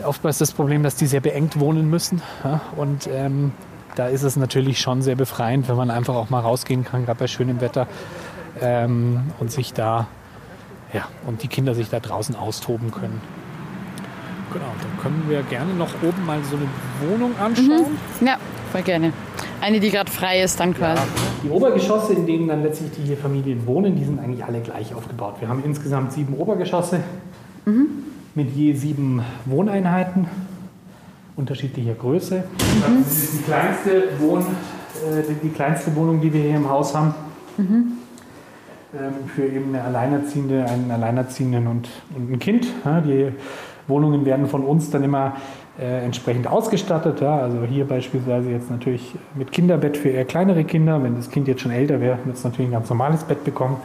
oftmals 0.03 0.37
das 0.37 0.51
Problem, 0.51 0.83
dass 0.83 0.95
die 0.95 1.07
sehr 1.07 1.21
beengt 1.21 1.59
wohnen 1.59 1.89
müssen. 1.89 2.21
Ja. 2.43 2.61
Und 2.75 3.07
ähm, 3.11 3.51
da 3.95 4.07
ist 4.07 4.23
es 4.23 4.35
natürlich 4.35 4.79
schon 4.79 5.01
sehr 5.01 5.15
befreiend, 5.15 5.67
wenn 5.67 5.77
man 5.77 5.89
einfach 5.89 6.15
auch 6.15 6.29
mal 6.29 6.41
rausgehen 6.41 6.83
kann, 6.83 7.05
gerade 7.05 7.19
bei 7.19 7.27
schönem 7.27 7.61
Wetter 7.61 7.87
ähm, 8.61 9.31
und 9.39 9.51
sich 9.51 9.73
da 9.73 10.07
ja, 10.93 11.07
und 11.27 11.43
die 11.43 11.47
Kinder 11.47 11.75
sich 11.75 11.89
da 11.89 11.99
draußen 11.99 12.35
austoben 12.35 12.91
können. 12.91 13.21
Genau, 14.53 14.65
dann 14.81 15.01
können 15.01 15.25
wir 15.27 15.41
gerne 15.43 15.73
noch 15.73 15.89
oben 16.01 16.25
mal 16.25 16.39
so 16.49 16.55
eine 16.55 17.11
Wohnung 17.11 17.37
anschauen. 17.37 17.91
Mhm. 18.21 18.27
Ja, 18.27 18.37
voll 18.71 18.83
gerne. 18.83 19.11
Eine, 19.59 19.79
die 19.79 19.89
gerade 19.89 20.09
frei 20.09 20.41
ist, 20.41 20.59
dann 20.59 20.73
quasi. 20.73 21.01
Ja, 21.01 21.07
die 21.43 21.49
Obergeschosse, 21.49 22.13
in 22.13 22.25
denen 22.25 22.47
dann 22.47 22.63
letztlich 22.63 22.91
die 22.91 23.01
hier 23.01 23.17
Familien 23.17 23.65
wohnen, 23.67 23.95
die 23.97 24.05
sind 24.05 24.19
eigentlich 24.19 24.45
alle 24.45 24.61
gleich 24.61 24.93
aufgebaut. 24.93 25.35
Wir 25.39 25.49
haben 25.49 25.61
insgesamt 25.65 26.13
sieben 26.13 26.35
Obergeschosse 26.35 27.01
mhm. 27.65 27.87
mit 28.33 28.55
je 28.55 28.73
sieben 28.73 29.21
Wohneinheiten 29.45 30.27
unterschiedlicher 31.35 31.93
Größe. 31.93 32.37
Mhm. 32.57 33.03
Das 33.03 33.11
ist 33.11 33.33
die 33.33 33.43
kleinste, 33.43 34.03
Wohn, 34.19 34.41
äh, 34.41 35.33
die 35.43 35.49
kleinste 35.49 35.95
Wohnung, 35.95 36.21
die 36.21 36.31
wir 36.31 36.41
hier 36.41 36.55
im 36.55 36.69
Haus 36.69 36.95
haben. 36.95 37.13
Mhm. 37.57 37.94
Ähm, 38.95 39.27
für 39.27 39.45
eben 39.45 39.75
eine 39.75 39.83
Alleinerziehende, 39.83 40.65
einen 40.65 40.89
Alleinerziehenden 40.89 41.67
und, 41.67 41.89
und 42.15 42.31
ein 42.31 42.39
Kind. 42.39 42.67
Die 43.05 43.31
Wohnungen 43.87 44.25
werden 44.25 44.47
von 44.47 44.63
uns 44.63 44.89
dann 44.89 45.03
immer 45.03 45.33
äh, 45.77 46.05
entsprechend 46.05 46.47
ausgestattet. 46.47 47.19
Ja. 47.19 47.39
Also 47.39 47.63
hier 47.63 47.85
beispielsweise 47.85 48.51
jetzt 48.51 48.71
natürlich 48.71 49.15
mit 49.35 49.51
Kinderbett 49.51 49.97
für 49.97 50.09
eher 50.09 50.23
kleinere 50.23 50.63
Kinder. 50.63 51.03
Wenn 51.03 51.15
das 51.15 51.29
Kind 51.29 51.47
jetzt 51.47 51.61
schon 51.61 51.71
älter 51.71 51.99
wäre, 51.99 52.19
wird 52.23 52.37
es 52.37 52.43
natürlich 52.43 52.69
ein 52.69 52.73
ganz 52.73 52.89
normales 52.89 53.23
Bett 53.23 53.43
bekommen. 53.43 53.77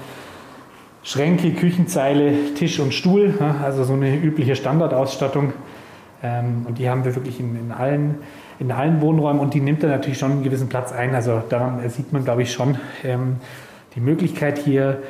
Schränke, 1.03 1.51
Küchenzeile, 1.53 2.55
Tisch 2.55 2.79
und 2.79 2.95
Stuhl, 2.95 3.35
ja. 3.41 3.57
also 3.65 3.83
so 3.85 3.95
eine 3.95 4.15
übliche 4.15 4.55
Standardausstattung. 4.55 5.55
Ähm, 6.23 6.67
und 6.69 6.79
die 6.79 6.89
haben 6.89 7.05
wir 7.05 7.17
wirklich 7.17 7.41
in, 7.41 7.57
in 7.57 7.73
allen 7.73 8.17
in 8.61 8.71
allen 8.73 9.01
Wohnräumen 9.01 9.41
und 9.41 9.55
die 9.55 9.61
nimmt 9.63 9.83
dann 9.83 9.89
natürlich 9.89 10.19
schon 10.19 10.33
einen 10.33 10.43
gewissen 10.43 10.69
Platz 10.69 10.93
ein. 10.93 11.15
Also 11.15 11.43
daran 11.49 11.81
sieht 11.89 12.13
man, 12.13 12.25
glaube 12.25 12.43
ich, 12.43 12.53
schon 12.53 12.77
ähm, 13.03 13.39
die 13.95 14.01
Möglichkeit 14.01 14.59
hier, 14.59 15.03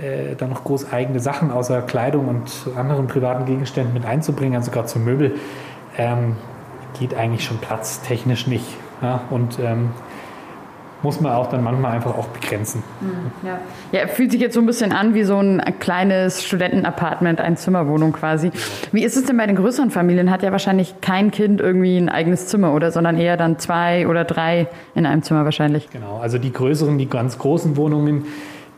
äh, 0.00 0.34
dann 0.36 0.50
noch 0.50 0.64
groß 0.64 0.92
eigene 0.92 1.20
Sachen 1.20 1.50
außer 1.50 1.82
Kleidung 1.82 2.28
und 2.28 2.50
anderen 2.76 3.06
privaten 3.06 3.44
Gegenständen 3.44 3.94
mit 3.94 4.04
einzubringen, 4.04 4.56
also 4.56 4.70
gerade 4.70 4.88
zum 4.88 5.04
Möbel, 5.04 5.36
ähm, 5.96 6.36
geht 6.98 7.14
eigentlich 7.14 7.44
schon 7.44 7.58
platztechnisch 7.58 8.46
nicht. 8.46 8.66
Ja? 9.02 9.22
Und 9.30 9.58
ähm, 9.60 9.90
muss 11.04 11.20
man 11.20 11.32
auch 11.32 11.48
dann 11.48 11.62
manchmal 11.62 11.92
einfach 11.92 12.16
auch 12.16 12.28
begrenzen. 12.28 12.82
Mhm, 13.02 13.46
ja. 13.46 13.58
ja, 13.92 14.08
fühlt 14.08 14.32
sich 14.32 14.40
jetzt 14.40 14.54
so 14.54 14.60
ein 14.60 14.66
bisschen 14.66 14.90
an 14.90 15.14
wie 15.14 15.22
so 15.22 15.36
ein 15.36 15.62
kleines 15.78 16.42
Studentenapartment, 16.42 17.42
ein 17.42 17.58
Zimmerwohnung 17.58 18.14
quasi. 18.14 18.50
Wie 18.90 19.04
ist 19.04 19.14
es 19.16 19.26
denn 19.26 19.36
bei 19.36 19.46
den 19.46 19.56
größeren 19.56 19.90
Familien? 19.90 20.30
Hat 20.30 20.42
ja 20.42 20.50
wahrscheinlich 20.50 20.94
kein 21.02 21.30
Kind 21.30 21.60
irgendwie 21.60 21.98
ein 21.98 22.08
eigenes 22.08 22.46
Zimmer 22.46 22.72
oder, 22.72 22.90
sondern 22.90 23.18
eher 23.18 23.36
dann 23.36 23.58
zwei 23.58 24.08
oder 24.08 24.24
drei 24.24 24.66
in 24.94 25.04
einem 25.04 25.22
Zimmer 25.22 25.44
wahrscheinlich. 25.44 25.90
Genau, 25.90 26.18
also 26.18 26.38
die 26.38 26.52
größeren, 26.52 26.96
die 26.96 27.08
ganz 27.08 27.38
großen 27.38 27.76
Wohnungen, 27.76 28.24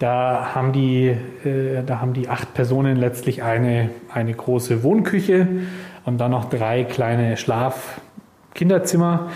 da 0.00 0.50
haben 0.52 0.72
die, 0.72 1.06
äh, 1.44 1.84
da 1.86 2.00
haben 2.00 2.12
die 2.12 2.28
acht 2.28 2.54
Personen 2.54 2.96
letztlich 2.96 3.44
eine, 3.44 3.90
eine 4.12 4.34
große 4.34 4.82
Wohnküche 4.82 5.46
und 6.04 6.18
dann 6.18 6.32
noch 6.32 6.46
drei 6.46 6.82
kleine 6.82 7.36
Schlaf-Kinderzimmer. 7.36 9.28
Ähm, 9.28 9.32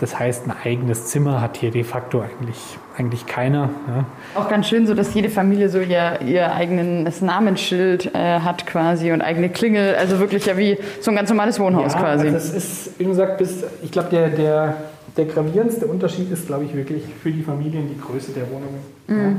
das 0.00 0.18
heißt, 0.18 0.46
ein 0.46 0.54
eigenes 0.64 1.06
Zimmer 1.06 1.40
hat 1.40 1.56
hier 1.56 1.70
de 1.70 1.84
facto 1.84 2.20
eigentlich, 2.20 2.78
eigentlich 2.96 3.26
keiner. 3.26 3.70
Ja. 3.86 4.04
Auch 4.40 4.48
ganz 4.48 4.68
schön 4.68 4.86
so, 4.86 4.94
dass 4.94 5.14
jede 5.14 5.28
Familie 5.28 5.68
so 5.68 5.80
ihr, 5.80 6.20
ihr 6.22 6.52
eigenes 6.52 7.20
Namensschild 7.20 8.14
äh, 8.14 8.40
hat 8.40 8.66
quasi 8.66 9.12
und 9.12 9.20
eigene 9.22 9.48
Klingel. 9.48 9.96
Also 9.96 10.18
wirklich 10.18 10.46
ja 10.46 10.56
wie 10.56 10.78
so 11.00 11.10
ein 11.10 11.16
ganz 11.16 11.28
normales 11.30 11.58
Wohnhaus 11.60 11.94
ja, 11.94 12.00
quasi. 12.00 12.26
Also 12.26 12.34
das 12.34 12.50
ist, 12.54 12.98
wie 12.98 13.04
gesagt, 13.04 13.38
bis, 13.38 13.64
ich 13.82 13.90
glaube, 13.90 14.08
der, 14.10 14.28
der, 14.28 14.76
der 15.16 15.24
gravierendste 15.26 15.86
Unterschied 15.86 16.30
ist, 16.30 16.46
glaube 16.46 16.64
ich, 16.64 16.74
wirklich 16.74 17.02
für 17.22 17.30
die 17.30 17.42
Familien 17.42 17.88
die 17.88 18.00
Größe 18.00 18.32
der 18.32 18.44
Wohnungen. 18.50 18.80
Mhm. 19.06 19.16
Ja. 19.16 19.32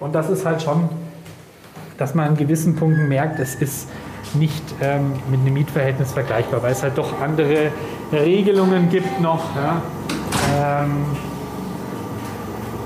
Und 0.00 0.14
das 0.14 0.30
ist 0.30 0.44
halt 0.44 0.62
schon, 0.62 0.88
dass 1.98 2.14
man 2.14 2.28
an 2.28 2.36
gewissen 2.36 2.76
Punkten 2.76 3.08
merkt, 3.08 3.40
es 3.40 3.54
ist 3.54 3.88
nicht 4.34 4.62
ähm, 4.80 5.12
mit 5.30 5.40
einem 5.40 5.54
Mietverhältnis 5.54 6.12
vergleichbar, 6.12 6.62
weil 6.62 6.72
es 6.72 6.82
halt 6.82 6.98
doch 6.98 7.20
andere 7.20 7.70
Regelungen 8.12 8.88
gibt 8.90 9.20
noch. 9.20 9.54
Ja? 9.54 9.82
Ähm, 10.56 11.04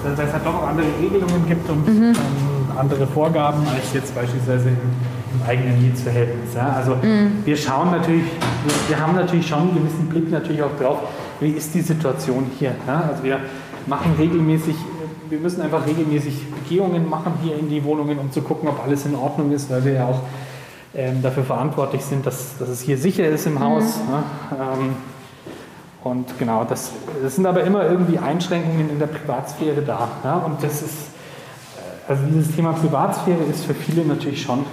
weil 0.02 0.26
es 0.26 0.32
halt 0.32 0.46
doch 0.46 0.66
andere 0.66 0.86
Regelungen 1.00 1.46
gibt 1.46 1.68
und 1.68 1.86
mhm. 1.86 2.04
ähm, 2.04 2.78
andere 2.78 3.06
Vorgaben 3.06 3.66
als 3.66 3.92
jetzt 3.92 4.14
beispielsweise 4.14 4.68
im, 4.68 4.76
im 4.76 5.46
eigenen 5.46 5.82
Mietsverhältnis. 5.82 6.54
Ja? 6.54 6.74
Also 6.76 6.96
mhm. 6.96 7.42
wir 7.44 7.56
schauen 7.56 7.90
natürlich, 7.90 8.24
wir, 8.24 8.96
wir, 8.96 9.00
haben 9.00 9.14
natürlich 9.14 9.46
schon 9.46 9.60
einen 9.60 9.74
gewissen 9.74 10.06
Blick 10.06 10.30
natürlich 10.30 10.62
auch 10.62 10.76
drauf, 10.78 10.98
wie 11.40 11.50
ist 11.50 11.74
die 11.74 11.82
Situation 11.82 12.46
hier. 12.58 12.72
Ja? 12.86 13.04
Also 13.10 13.24
wir 13.24 13.40
machen 13.86 14.14
regelmäßig, 14.18 14.76
wir 15.28 15.38
müssen 15.38 15.60
einfach 15.62 15.86
regelmäßig 15.86 16.50
Begehungen 16.50 17.08
machen 17.08 17.32
hier 17.42 17.58
in 17.58 17.68
die 17.68 17.82
Wohnungen, 17.84 18.18
um 18.18 18.30
zu 18.30 18.42
gucken, 18.42 18.68
ob 18.68 18.82
alles 18.84 19.06
in 19.06 19.14
Ordnung 19.14 19.50
ist, 19.52 19.70
weil 19.70 19.84
wir 19.84 19.92
ja 19.92 20.06
auch 20.06 20.20
ähm, 20.94 21.22
dafür 21.22 21.44
verantwortlich 21.44 22.02
sind, 22.02 22.26
dass, 22.26 22.58
dass 22.58 22.68
es 22.68 22.80
hier 22.80 22.98
sicher 22.98 23.26
ist 23.28 23.46
im 23.46 23.60
Haus. 23.60 23.98
Mhm. 23.98 24.10
Ne? 24.10 24.22
Ähm, 24.60 24.96
und 26.02 26.38
genau, 26.38 26.64
das, 26.64 26.92
das 27.22 27.36
sind 27.36 27.46
aber 27.46 27.62
immer 27.64 27.84
irgendwie 27.84 28.18
Einschränkungen 28.18 28.90
in 28.90 28.98
der 28.98 29.06
Privatsphäre 29.06 29.82
da. 29.82 30.08
Ja? 30.24 30.36
Und 30.38 30.62
das 30.62 30.82
ist, 30.82 30.96
äh, 31.76 32.10
also 32.10 32.22
dieses 32.26 32.54
Thema 32.54 32.72
Privatsphäre 32.72 33.42
ist 33.44 33.64
für 33.64 33.74
viele 33.74 34.04
natürlich 34.04 34.42
schon 34.42 34.64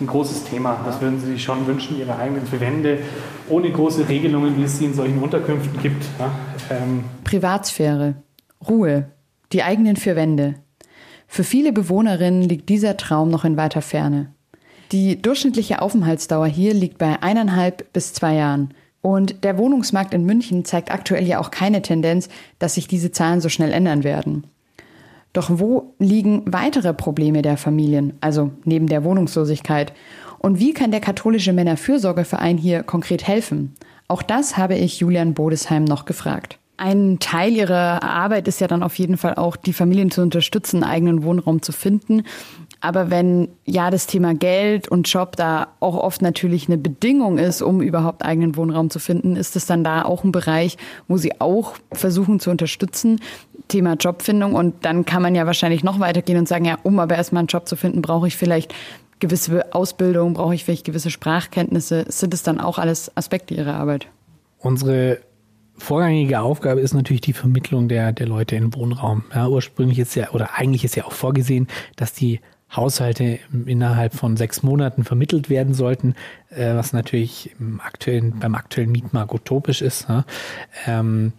ein 0.00 0.06
großes 0.06 0.44
Thema. 0.44 0.78
Das 0.84 1.00
würden 1.00 1.18
sie 1.20 1.32
sich 1.32 1.42
schon 1.42 1.66
wünschen, 1.66 1.98
ihre 1.98 2.16
eigenen 2.16 2.42
Wände 2.60 2.98
ohne 3.48 3.70
große 3.70 4.08
Regelungen, 4.08 4.56
wie 4.56 4.64
es 4.64 4.78
sie 4.78 4.84
in 4.84 4.94
solchen 4.94 5.18
Unterkünften 5.18 5.80
gibt. 5.80 6.04
Ja? 6.18 6.30
Ähm 6.70 7.04
Privatsphäre, 7.24 8.14
Ruhe, 8.68 9.10
die 9.52 9.62
eigenen 9.62 9.96
vier 9.96 10.16
Wände. 10.16 10.54
Für 11.26 11.44
viele 11.44 11.72
Bewohnerinnen 11.72 12.42
liegt 12.42 12.68
dieser 12.68 12.96
Traum 12.96 13.30
noch 13.30 13.44
in 13.44 13.56
weiter 13.56 13.82
Ferne. 13.82 14.32
Die 14.92 15.22
durchschnittliche 15.22 15.82
Aufenthaltsdauer 15.82 16.46
hier 16.46 16.74
liegt 16.74 16.98
bei 16.98 17.22
eineinhalb 17.22 17.92
bis 17.92 18.12
zwei 18.12 18.34
Jahren. 18.34 18.74
Und 19.02 19.44
der 19.44 19.56
Wohnungsmarkt 19.56 20.12
in 20.14 20.24
München 20.24 20.64
zeigt 20.64 20.90
aktuell 20.90 21.26
ja 21.26 21.38
auch 21.38 21.50
keine 21.50 21.80
Tendenz, 21.80 22.28
dass 22.58 22.74
sich 22.74 22.88
diese 22.88 23.12
Zahlen 23.12 23.40
so 23.40 23.48
schnell 23.48 23.72
ändern 23.72 24.04
werden. 24.04 24.44
Doch 25.32 25.48
wo 25.52 25.94
liegen 25.98 26.42
weitere 26.46 26.92
Probleme 26.92 27.42
der 27.42 27.56
Familien, 27.56 28.14
also 28.20 28.50
neben 28.64 28.88
der 28.88 29.04
Wohnungslosigkeit? 29.04 29.92
Und 30.38 30.58
wie 30.58 30.74
kann 30.74 30.90
der 30.90 31.00
katholische 31.00 31.52
Männerfürsorgeverein 31.52 32.58
hier 32.58 32.82
konkret 32.82 33.26
helfen? 33.26 33.74
Auch 34.08 34.22
das 34.22 34.56
habe 34.56 34.74
ich 34.74 34.98
Julian 34.98 35.34
Bodesheim 35.34 35.84
noch 35.84 36.04
gefragt. 36.04 36.58
Ein 36.76 37.18
Teil 37.20 37.52
ihrer 37.52 38.02
Arbeit 38.02 38.48
ist 38.48 38.60
ja 38.60 38.66
dann 38.66 38.82
auf 38.82 38.98
jeden 38.98 39.18
Fall 39.18 39.34
auch, 39.34 39.54
die 39.54 39.74
Familien 39.74 40.10
zu 40.10 40.22
unterstützen, 40.22 40.82
eigenen 40.82 41.22
Wohnraum 41.22 41.62
zu 41.62 41.72
finden. 41.72 42.24
Aber 42.80 43.10
wenn 43.10 43.48
ja 43.66 43.90
das 43.90 44.06
Thema 44.06 44.34
Geld 44.34 44.88
und 44.88 45.06
Job 45.10 45.36
da 45.36 45.68
auch 45.80 45.96
oft 45.96 46.22
natürlich 46.22 46.66
eine 46.66 46.78
Bedingung 46.78 47.36
ist, 47.36 47.60
um 47.60 47.82
überhaupt 47.82 48.24
eigenen 48.24 48.56
Wohnraum 48.56 48.88
zu 48.88 48.98
finden, 48.98 49.36
ist 49.36 49.54
es 49.54 49.66
dann 49.66 49.84
da 49.84 50.02
auch 50.04 50.24
ein 50.24 50.32
Bereich, 50.32 50.78
wo 51.06 51.18
sie 51.18 51.40
auch 51.40 51.74
versuchen 51.92 52.40
zu 52.40 52.50
unterstützen, 52.50 53.20
Thema 53.68 53.94
Jobfindung. 53.94 54.54
Und 54.54 54.84
dann 54.84 55.04
kann 55.04 55.20
man 55.20 55.34
ja 55.34 55.44
wahrscheinlich 55.44 55.84
noch 55.84 56.00
weitergehen 56.00 56.38
und 56.38 56.48
sagen, 56.48 56.64
ja, 56.64 56.78
um 56.82 56.98
aber 56.98 57.16
erstmal 57.16 57.40
einen 57.40 57.48
Job 57.48 57.68
zu 57.68 57.76
finden, 57.76 58.00
brauche 58.00 58.28
ich 58.28 58.36
vielleicht 58.36 58.74
gewisse 59.20 59.74
Ausbildung, 59.74 60.32
brauche 60.32 60.54
ich 60.54 60.64
vielleicht 60.64 60.86
gewisse 60.86 61.10
Sprachkenntnisse. 61.10 62.06
Sind 62.08 62.32
es 62.32 62.42
dann 62.42 62.60
auch 62.60 62.78
alles 62.78 63.14
Aspekte 63.14 63.52
Ihrer 63.54 63.74
Arbeit? 63.74 64.06
Unsere 64.58 65.18
vorrangige 65.76 66.40
Aufgabe 66.40 66.80
ist 66.80 66.94
natürlich 66.94 67.20
die 67.20 67.34
Vermittlung 67.34 67.88
der, 67.88 68.12
der 68.12 68.26
Leute 68.26 68.56
in 68.56 68.74
Wohnraum. 68.74 69.24
Ja, 69.34 69.48
ursprünglich 69.48 69.98
ist 69.98 70.14
ja, 70.14 70.30
oder 70.30 70.54
eigentlich 70.54 70.84
ist 70.84 70.96
ja 70.96 71.04
auch 71.04 71.12
vorgesehen, 71.12 71.68
dass 71.96 72.12
die 72.14 72.40
Haushalte 72.74 73.38
innerhalb 73.66 74.14
von 74.14 74.36
sechs 74.36 74.62
Monaten 74.62 75.04
vermittelt 75.04 75.50
werden 75.50 75.74
sollten, 75.74 76.14
äh, 76.50 76.74
was 76.74 76.92
natürlich 76.92 77.50
im 77.58 77.80
aktuellen, 77.80 78.38
beim 78.38 78.54
aktuellen 78.54 78.92
Mietmarkt 78.92 79.34
utopisch 79.34 79.82
ist. 79.82 80.08
Ne? 80.08 80.24
Ähm, 80.86 81.32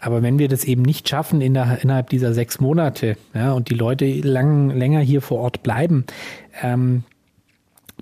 aber 0.00 0.22
wenn 0.22 0.38
wir 0.38 0.48
das 0.48 0.64
eben 0.64 0.82
nicht 0.82 1.08
schaffen 1.08 1.40
in 1.40 1.54
der, 1.54 1.82
innerhalb 1.82 2.08
dieser 2.10 2.32
sechs 2.32 2.60
Monate 2.60 3.16
ja, 3.34 3.52
und 3.52 3.68
die 3.68 3.74
Leute 3.74 4.06
lang, 4.06 4.70
länger 4.70 5.00
hier 5.00 5.20
vor 5.20 5.40
Ort 5.40 5.62
bleiben, 5.62 6.04
ähm, 6.62 7.04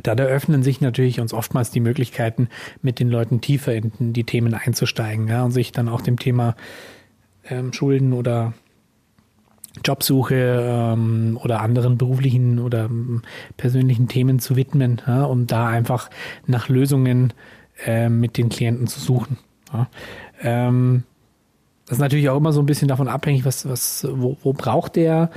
dann 0.03 0.19
eröffnen 0.19 0.63
sich 0.63 0.83
natürlich 0.83 1.21
uns 1.21 1.33
oftmals 1.33 1.71
die 1.71 1.81
Möglichkeiten, 1.81 2.49
mit 2.83 3.01
den 3.01 3.09
Leuten 3.09 3.41
tiefer 3.41 3.75
in 3.75 4.13
die 4.13 4.25
Themen 4.25 4.53
einzusteigen 4.53 5.29
ja, 5.29 5.43
und 5.43 5.53
sich 5.53 5.73
dann 5.73 5.89
auch 5.89 6.03
dem 6.03 6.19
Thema 6.19 6.55
ähm, 7.49 7.73
Schulden 7.73 8.13
oder 8.13 8.53
Jobsuche 9.85 10.35
ähm, 10.35 11.39
oder 11.43 11.61
anderen 11.61 11.99
beruflichen 11.99 12.59
oder 12.59 12.87
ähm, 12.87 13.23
persönlichen 13.57 14.09
Themen 14.09 14.39
zu 14.39 14.57
widmen, 14.57 15.03
ja, 15.07 15.25
um 15.25 15.47
da 15.47 15.69
einfach 15.69 16.11
nach 16.47 16.69
Lösungen 16.69 17.33
äh, 17.85 18.09
mit 18.09 18.39
den 18.39 18.49
Klienten 18.49 18.87
zu 18.87 19.01
suchen. 19.01 19.39
Ja. 19.73 19.89
Ähm, 20.43 21.05
das 21.87 21.99
ist 21.99 22.03
natürlich 22.03 22.29
auch 22.29 22.37
immer 22.37 22.53
so 22.53 22.61
ein 22.61 22.67
bisschen 22.67 22.89
davon 22.89 23.09
abhängig, 23.09 23.45
was, 23.45 23.69
was, 23.69 24.07
wo, 24.11 24.37
wo 24.43 24.53
braucht 24.53 24.97
der, 24.97 25.31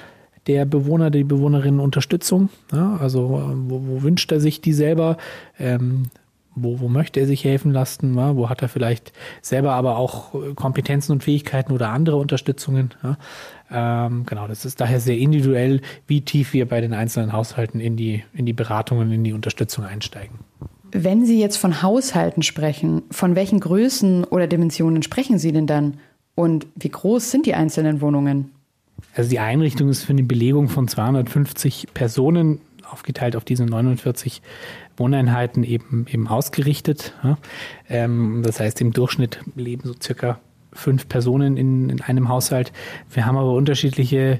der 0.48 0.66
Bewohner, 0.66 1.12
die 1.12 1.24
Bewohnerin 1.24 1.80
Unterstützung? 1.80 2.50
Ja, 2.72 2.98
also 2.98 3.30
wo, 3.68 3.82
wo 3.86 4.02
wünscht 4.02 4.32
er 4.32 4.40
sich 4.40 4.62
die 4.62 4.74
selber? 4.74 5.18
Ähm, 5.60 6.08
wo, 6.56 6.80
wo 6.80 6.88
möchte 6.88 7.20
er 7.20 7.28
sich 7.28 7.44
helfen 7.44 7.72
lassen, 7.72 8.16
ja? 8.16 8.36
wo 8.36 8.50
hat 8.50 8.62
er 8.62 8.70
vielleicht 8.70 9.14
selber 9.42 9.74
aber 9.74 9.98
auch 9.98 10.34
Kompetenzen 10.56 11.12
und 11.12 11.24
Fähigkeiten 11.24 11.72
oder 11.72 11.90
andere 11.90 12.18
Unterstützungen. 12.18 12.94
Ja? 13.04 13.18
Ähm, 13.72 14.26
genau, 14.26 14.48
das 14.48 14.66
ist 14.66 14.82
daher 14.82 15.00
sehr 15.00 15.18
individuell, 15.18 15.82
wie 16.08 16.22
tief 16.22 16.54
wir 16.54 16.68
bei 16.68 16.82
den 16.82 16.94
einzelnen 16.94 17.34
Haushalten 17.34 17.80
in 17.80 17.96
die, 17.96 18.24
in 18.34 18.46
die 18.46 18.54
Beratungen, 18.54 19.12
in 19.12 19.24
die 19.24 19.34
Unterstützung 19.34 19.86
einsteigen. 19.86 20.40
Wenn 20.92 21.26
Sie 21.26 21.40
jetzt 21.40 21.58
von 21.58 21.84
Haushalten 21.84 22.42
sprechen, 22.42 23.04
von 23.12 23.36
welchen 23.36 23.60
Größen 23.60 24.24
oder 24.24 24.48
Dimensionen 24.48 25.04
sprechen 25.04 25.38
Sie 25.38 25.52
denn 25.52 25.68
dann? 25.68 26.00
Und 26.34 26.66
wie 26.76 26.90
groß 26.90 27.30
sind 27.30 27.46
die 27.46 27.54
einzelnen 27.54 28.02
Wohnungen? 28.02 28.52
Also 29.16 29.30
die 29.30 29.40
Einrichtung 29.40 29.90
ist 29.90 30.04
für 30.04 30.14
eine 30.14 30.24
Belegung 30.24 30.68
von 30.68 30.88
250 30.88 31.90
Personen 31.94 32.62
aufgeteilt 32.90 33.36
auf 33.36 33.46
diese 33.46 33.66
49 33.66 34.42
Wohneinheiten 34.98 35.64
eben, 35.64 36.06
eben 36.10 36.28
ausgerichtet. 36.28 37.14
Ähm, 37.88 38.42
das 38.44 38.60
heißt, 38.60 38.82
im 38.82 38.92
Durchschnitt 38.92 39.40
leben 39.56 39.84
so 39.86 39.94
circa 40.02 40.40
fünf 40.74 41.08
Personen 41.08 41.58
in, 41.58 41.90
in 41.90 42.02
einem 42.02 42.30
Haushalt. 42.30 42.72
Wir 43.12 43.26
haben 43.26 43.38
aber 43.38 43.54
unterschiedliche 43.54 44.40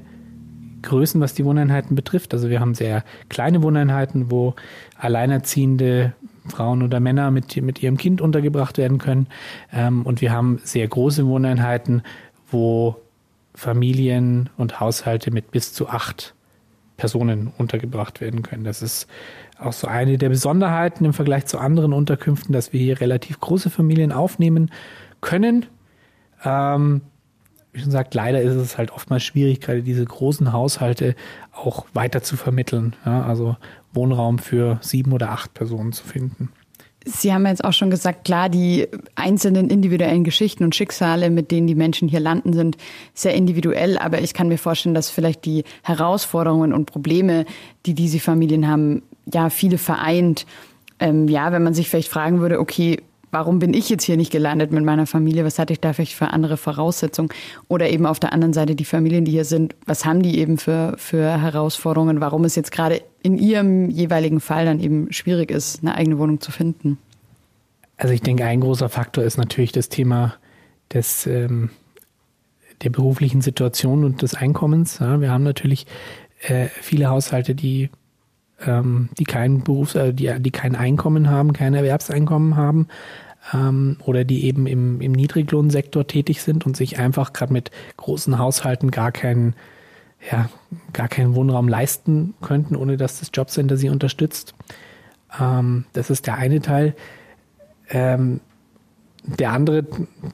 Größen, 0.82 1.20
was 1.20 1.34
die 1.34 1.44
Wohneinheiten 1.44 1.94
betrifft. 1.94 2.32
Also 2.32 2.48
wir 2.48 2.60
haben 2.60 2.74
sehr 2.74 3.04
kleine 3.28 3.62
Wohneinheiten, 3.62 4.30
wo 4.30 4.54
alleinerziehende 4.96 6.14
Frauen 6.48 6.82
oder 6.82 7.00
Männer 7.00 7.30
mit, 7.30 7.54
mit 7.62 7.82
ihrem 7.82 7.96
Kind 7.96 8.20
untergebracht 8.20 8.78
werden 8.78 8.98
können. 8.98 9.26
Ähm, 9.72 10.02
und 10.02 10.20
wir 10.20 10.32
haben 10.32 10.60
sehr 10.64 10.86
große 10.88 11.26
Wohneinheiten, 11.26 12.02
wo 12.50 12.96
Familien 13.54 14.48
und 14.56 14.80
Haushalte 14.80 15.30
mit 15.30 15.50
bis 15.50 15.72
zu 15.72 15.88
acht 15.88 16.34
Personen 16.96 17.52
untergebracht 17.58 18.20
werden 18.20 18.42
können. 18.42 18.64
Das 18.64 18.82
ist 18.82 19.06
auch 19.58 19.72
so 19.72 19.86
eine 19.86 20.18
der 20.18 20.28
Besonderheiten 20.28 21.04
im 21.04 21.12
Vergleich 21.12 21.46
zu 21.46 21.58
anderen 21.58 21.92
Unterkünften, 21.92 22.52
dass 22.52 22.72
wir 22.72 22.80
hier 22.80 23.00
relativ 23.00 23.40
große 23.40 23.70
Familien 23.70 24.12
aufnehmen 24.12 24.70
können. 25.20 25.66
Ähm, 26.44 27.02
wie 27.72 27.80
schon 27.80 27.88
gesagt, 27.88 28.14
leider 28.14 28.40
ist 28.40 28.54
es 28.54 28.78
halt 28.78 28.90
oftmals 28.90 29.22
schwierig, 29.22 29.60
gerade 29.60 29.82
diese 29.82 30.04
großen 30.04 30.52
Haushalte 30.52 31.14
auch 31.52 31.86
weiter 31.92 32.22
zu 32.22 32.36
vermitteln. 32.36 32.96
Ja, 33.04 33.22
also 33.22 33.56
Wohnraum 33.92 34.38
für 34.38 34.78
sieben 34.80 35.12
oder 35.12 35.30
acht 35.30 35.54
Personen 35.54 35.92
zu 35.92 36.04
finden. 36.04 36.50
Sie 37.06 37.32
haben 37.32 37.46
jetzt 37.46 37.64
auch 37.64 37.72
schon 37.72 37.90
gesagt, 37.90 38.24
klar, 38.24 38.50
die 38.50 38.86
einzelnen 39.14 39.70
individuellen 39.70 40.22
Geschichten 40.22 40.64
und 40.64 40.74
Schicksale, 40.74 41.30
mit 41.30 41.50
denen 41.50 41.66
die 41.66 41.74
Menschen 41.74 42.08
hier 42.08 42.20
landen, 42.20 42.52
sind 42.52 42.76
sehr 43.14 43.34
individuell. 43.34 43.96
Aber 43.96 44.20
ich 44.20 44.34
kann 44.34 44.48
mir 44.48 44.58
vorstellen, 44.58 44.94
dass 44.94 45.08
vielleicht 45.08 45.46
die 45.46 45.64
Herausforderungen 45.82 46.74
und 46.74 46.86
Probleme, 46.86 47.46
die 47.86 47.94
diese 47.94 48.20
Familien 48.20 48.68
haben, 48.68 49.02
ja, 49.32 49.48
viele 49.48 49.78
vereint. 49.78 50.44
Ähm, 50.98 51.26
ja, 51.28 51.52
wenn 51.52 51.62
man 51.62 51.72
sich 51.72 51.88
vielleicht 51.88 52.10
fragen 52.10 52.40
würde, 52.40 52.60
okay, 52.60 53.00
warum 53.30 53.58
bin 53.58 53.74
ich 53.74 53.88
jetzt 53.88 54.04
hier 54.04 54.16
nicht 54.16 54.32
gelandet 54.32 54.72
mit 54.72 54.84
meiner 54.84 55.06
Familie? 55.06 55.44
Was 55.44 55.58
hatte 55.58 55.72
ich 55.72 55.80
da 55.80 55.92
vielleicht 55.92 56.14
für 56.14 56.28
andere 56.28 56.56
Voraussetzungen? 56.56 57.30
Oder 57.68 57.90
eben 57.90 58.06
auf 58.06 58.20
der 58.20 58.32
anderen 58.32 58.52
Seite 58.52 58.74
die 58.74 58.84
Familien, 58.84 59.24
die 59.24 59.32
hier 59.32 59.44
sind, 59.44 59.74
was 59.86 60.04
haben 60.04 60.22
die 60.22 60.38
eben 60.38 60.58
für, 60.58 60.94
für 60.98 61.40
Herausforderungen? 61.40 62.20
Warum 62.20 62.44
es 62.44 62.54
jetzt 62.54 62.72
gerade 62.72 63.02
in 63.22 63.38
ihrem 63.38 63.90
jeweiligen 63.90 64.40
Fall 64.40 64.64
dann 64.64 64.80
eben 64.80 65.12
schwierig 65.12 65.50
ist, 65.50 65.82
eine 65.82 65.94
eigene 65.94 66.18
Wohnung 66.18 66.40
zu 66.40 66.52
finden? 66.52 66.98
Also 67.96 68.14
ich 68.14 68.22
denke, 68.22 68.44
ein 68.44 68.60
großer 68.60 68.88
Faktor 68.88 69.24
ist 69.24 69.36
natürlich 69.36 69.72
das 69.72 69.88
Thema 69.88 70.34
des, 70.92 71.26
ähm, 71.26 71.70
der 72.82 72.90
beruflichen 72.90 73.42
Situation 73.42 74.04
und 74.04 74.22
des 74.22 74.34
Einkommens. 74.34 74.98
Ja, 75.00 75.20
wir 75.20 75.30
haben 75.30 75.44
natürlich 75.44 75.86
äh, 76.42 76.68
viele 76.80 77.08
Haushalte, 77.08 77.54
die 77.54 77.90
ähm, 78.66 79.08
die 79.18 79.24
kein 79.24 79.62
Berufs-, 79.62 79.94
äh, 79.94 80.12
die, 80.12 80.32
die 80.38 80.50
kein 80.50 80.76
Einkommen 80.76 81.28
haben, 81.28 81.52
kein 81.52 81.74
Erwerbseinkommen 81.74 82.56
haben 82.56 82.88
ähm, 83.54 83.96
oder 84.04 84.24
die 84.24 84.44
eben 84.44 84.66
im, 84.66 85.00
im 85.00 85.12
Niedriglohnsektor 85.12 86.06
tätig 86.06 86.42
sind 86.42 86.66
und 86.66 86.76
sich 86.76 86.98
einfach 86.98 87.32
gerade 87.32 87.52
mit 87.52 87.70
großen 87.96 88.38
Haushalten 88.38 88.90
gar 88.90 89.12
keinen 89.12 89.54
ja, 90.30 90.50
gar 90.92 91.08
keinen 91.08 91.34
Wohnraum 91.34 91.66
leisten 91.66 92.34
könnten, 92.42 92.76
ohne 92.76 92.98
dass 92.98 93.20
das 93.20 93.30
Jobcenter 93.32 93.78
sie 93.78 93.88
unterstützt. 93.88 94.54
Ähm, 95.40 95.86
das 95.94 96.10
ist 96.10 96.26
der 96.26 96.36
eine 96.36 96.60
Teil. 96.60 96.94
Ähm, 97.88 98.40
der 99.38 99.52
andere 99.52 99.84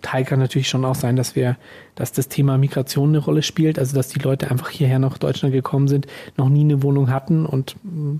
Teil 0.03 0.25
kann 0.25 0.38
natürlich 0.38 0.69
schon 0.69 0.85
auch 0.85 0.95
sein, 0.95 1.17
dass 1.17 1.37
wir, 1.37 1.57
dass 1.95 2.12
das 2.12 2.29
Thema 2.29 2.59
Migration 2.59 3.11
eine 3.11 3.19
Rolle 3.19 3.43
spielt, 3.43 3.79
also 3.79 3.95
dass 3.95 4.09
die 4.09 4.19
Leute 4.19 4.50
einfach 4.50 4.71
hierher 4.71 4.99
nach 4.99 5.19
Deutschland 5.19 5.53
gekommen 5.53 5.88
sind, 5.88 6.07
noch 6.37 6.49
nie 6.49 6.61
eine 6.61 6.83
Wohnung 6.83 7.11
hatten 7.11 7.47
und 7.47 7.76
mm, 7.83 8.17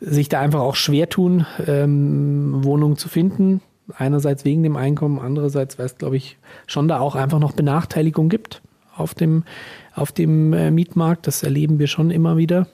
sich 0.00 0.28
da 0.28 0.40
einfach 0.40 0.60
auch 0.60 0.76
schwer 0.76 1.08
tun, 1.08 1.46
ähm, 1.66 2.64
Wohnungen 2.64 2.96
zu 2.96 3.08
finden. 3.08 3.60
Einerseits 3.96 4.44
wegen 4.44 4.62
dem 4.62 4.76
Einkommen, 4.76 5.18
andererseits, 5.18 5.78
weil 5.78 5.86
es, 5.86 5.98
glaube 5.98 6.16
ich, 6.16 6.36
schon 6.66 6.86
da 6.86 7.00
auch 7.00 7.16
einfach 7.16 7.40
noch 7.40 7.52
Benachteiligung 7.52 8.28
gibt 8.28 8.62
auf 8.96 9.14
dem, 9.14 9.44
auf 9.94 10.12
dem 10.12 10.52
äh, 10.52 10.70
Mietmarkt. 10.70 11.26
Das 11.26 11.42
erleben 11.42 11.78
wir 11.78 11.88
schon 11.88 12.10
immer 12.10 12.36
wieder. 12.36 12.68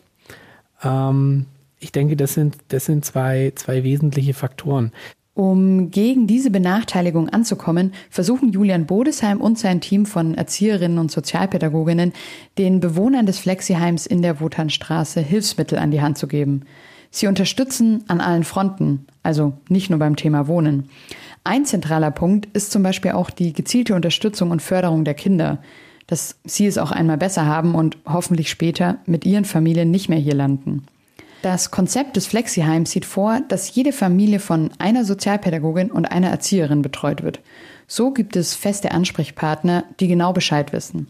Ähm, 0.83 1.47
ich 1.79 1.93
denke, 1.93 2.17
das 2.17 2.35
sind, 2.35 2.57
das 2.69 2.85
sind 2.85 3.05
zwei, 3.05 3.53
zwei 3.55 3.85
wesentliche 3.85 4.35
Faktoren. 4.35 4.93
Um 5.37 5.91
gegen 5.91 6.27
diese 6.27 6.51
Benachteiligung 6.51 7.29
anzukommen, 7.29 7.93
versuchen 8.09 8.53
Julian 8.53 8.87
Bodesheim 8.87 9.39
und 9.39 9.59
sein 9.59 9.83
Team 9.83 10.07
von 10.07 10.35
Erzieherinnen 10.35 10.99
und 10.99 11.11
Sozialpädagoginnen, 11.11 12.15
den 12.57 12.81
Bewohnern 12.81 13.27
des 13.27 13.39
Flexiheims 13.41 14.07
in 14.07 14.23
der 14.23 14.41
Wotanstraße 14.41 15.21
Hilfsmittel 15.21 15.79
an 15.79 15.91
die 15.91 16.01
Hand 16.01 16.17
zu 16.17 16.27
geben. 16.27 16.63
Sie 17.11 17.27
unterstützen 17.27 18.03
an 18.09 18.23
allen 18.23 18.45
Fronten, 18.45 19.05
also 19.23 19.53
nicht 19.69 19.91
nur 19.91 19.99
beim 19.99 20.17
Thema 20.17 20.49
Wohnen. 20.49 20.89
Ein 21.45 21.67
zentraler 21.67 22.13
Punkt 22.13 22.49
ist 22.55 22.73
zum 22.73 22.83
Beispiel 22.83 23.11
auch 23.11 23.29
die 23.29 23.53
gezielte 23.53 23.95
Unterstützung 23.95 24.51
und 24.51 24.63
Förderung 24.63 25.05
der 25.05 25.13
Kinder, 25.13 25.59
dass 26.07 26.39
sie 26.45 26.65
es 26.65 26.79
auch 26.79 26.93
einmal 26.93 27.19
besser 27.19 27.45
haben 27.45 27.75
und 27.75 27.99
hoffentlich 28.07 28.49
später 28.49 29.01
mit 29.05 29.27
ihren 29.27 29.45
Familien 29.45 29.91
nicht 29.91 30.09
mehr 30.09 30.19
hier 30.19 30.35
landen. 30.35 30.87
Das 31.47 31.71
Konzept 31.71 32.17
des 32.17 32.27
Flexiheims 32.27 32.91
sieht 32.91 33.05
vor, 33.05 33.39
dass 33.47 33.73
jede 33.73 33.93
Familie 33.93 34.41
von 34.41 34.73
einer 34.79 35.05
Sozialpädagogin 35.05 35.93
und 35.93 36.05
einer 36.05 36.29
Erzieherin 36.29 36.83
betreut 36.83 37.23
wird. 37.23 37.39
So 37.87 38.11
gibt 38.11 38.35
es 38.35 38.57
feste 38.57 38.91
Ansprechpartner, 38.91 39.85
die 40.01 40.09
genau 40.09 40.33
Bescheid 40.33 40.73
wissen. 40.73 41.07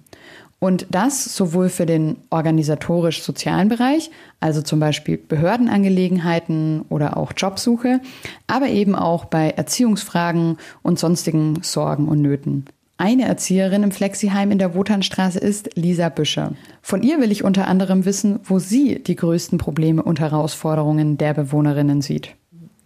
Und 0.59 0.89
das 0.91 1.25
sowohl 1.25 1.71
für 1.71 1.87
den 1.87 2.19
organisatorisch-sozialen 2.29 3.71
Bereich, 3.71 4.11
also 4.39 4.61
zum 4.61 4.79
Beispiel 4.79 5.17
Behördenangelegenheiten 5.17 6.83
oder 6.91 7.17
auch 7.17 7.33
Jobsuche, 7.35 8.03
aber 8.47 8.69
eben 8.69 8.95
auch 8.95 9.25
bei 9.25 9.49
Erziehungsfragen 9.49 10.59
und 10.83 10.99
sonstigen 10.99 11.63
Sorgen 11.63 12.09
und 12.09 12.21
Nöten. 12.21 12.67
Eine 12.99 13.27
Erzieherin 13.27 13.83
im 13.83 13.91
Flexiheim 13.91 14.51
in 14.51 14.59
der 14.59 14.75
Wotanstraße 14.75 15.39
ist 15.39 15.77
Lisa 15.77 16.09
Büscher. 16.09 16.53
Von 16.81 17.03
ihr 17.03 17.21
will 17.21 17.31
ich 17.31 17.45
unter 17.45 17.69
anderem 17.69 18.07
wissen, 18.07 18.41
wo 18.45 18.59
sie 18.59 19.03
die 19.03 19.17
größten 19.17 19.59
Probleme 19.59 20.03
und 20.03 20.19
Herausforderungen 20.19 21.19
der 21.19 21.35
Bewohnerinnen 21.35 22.01
sieht. 22.01 22.35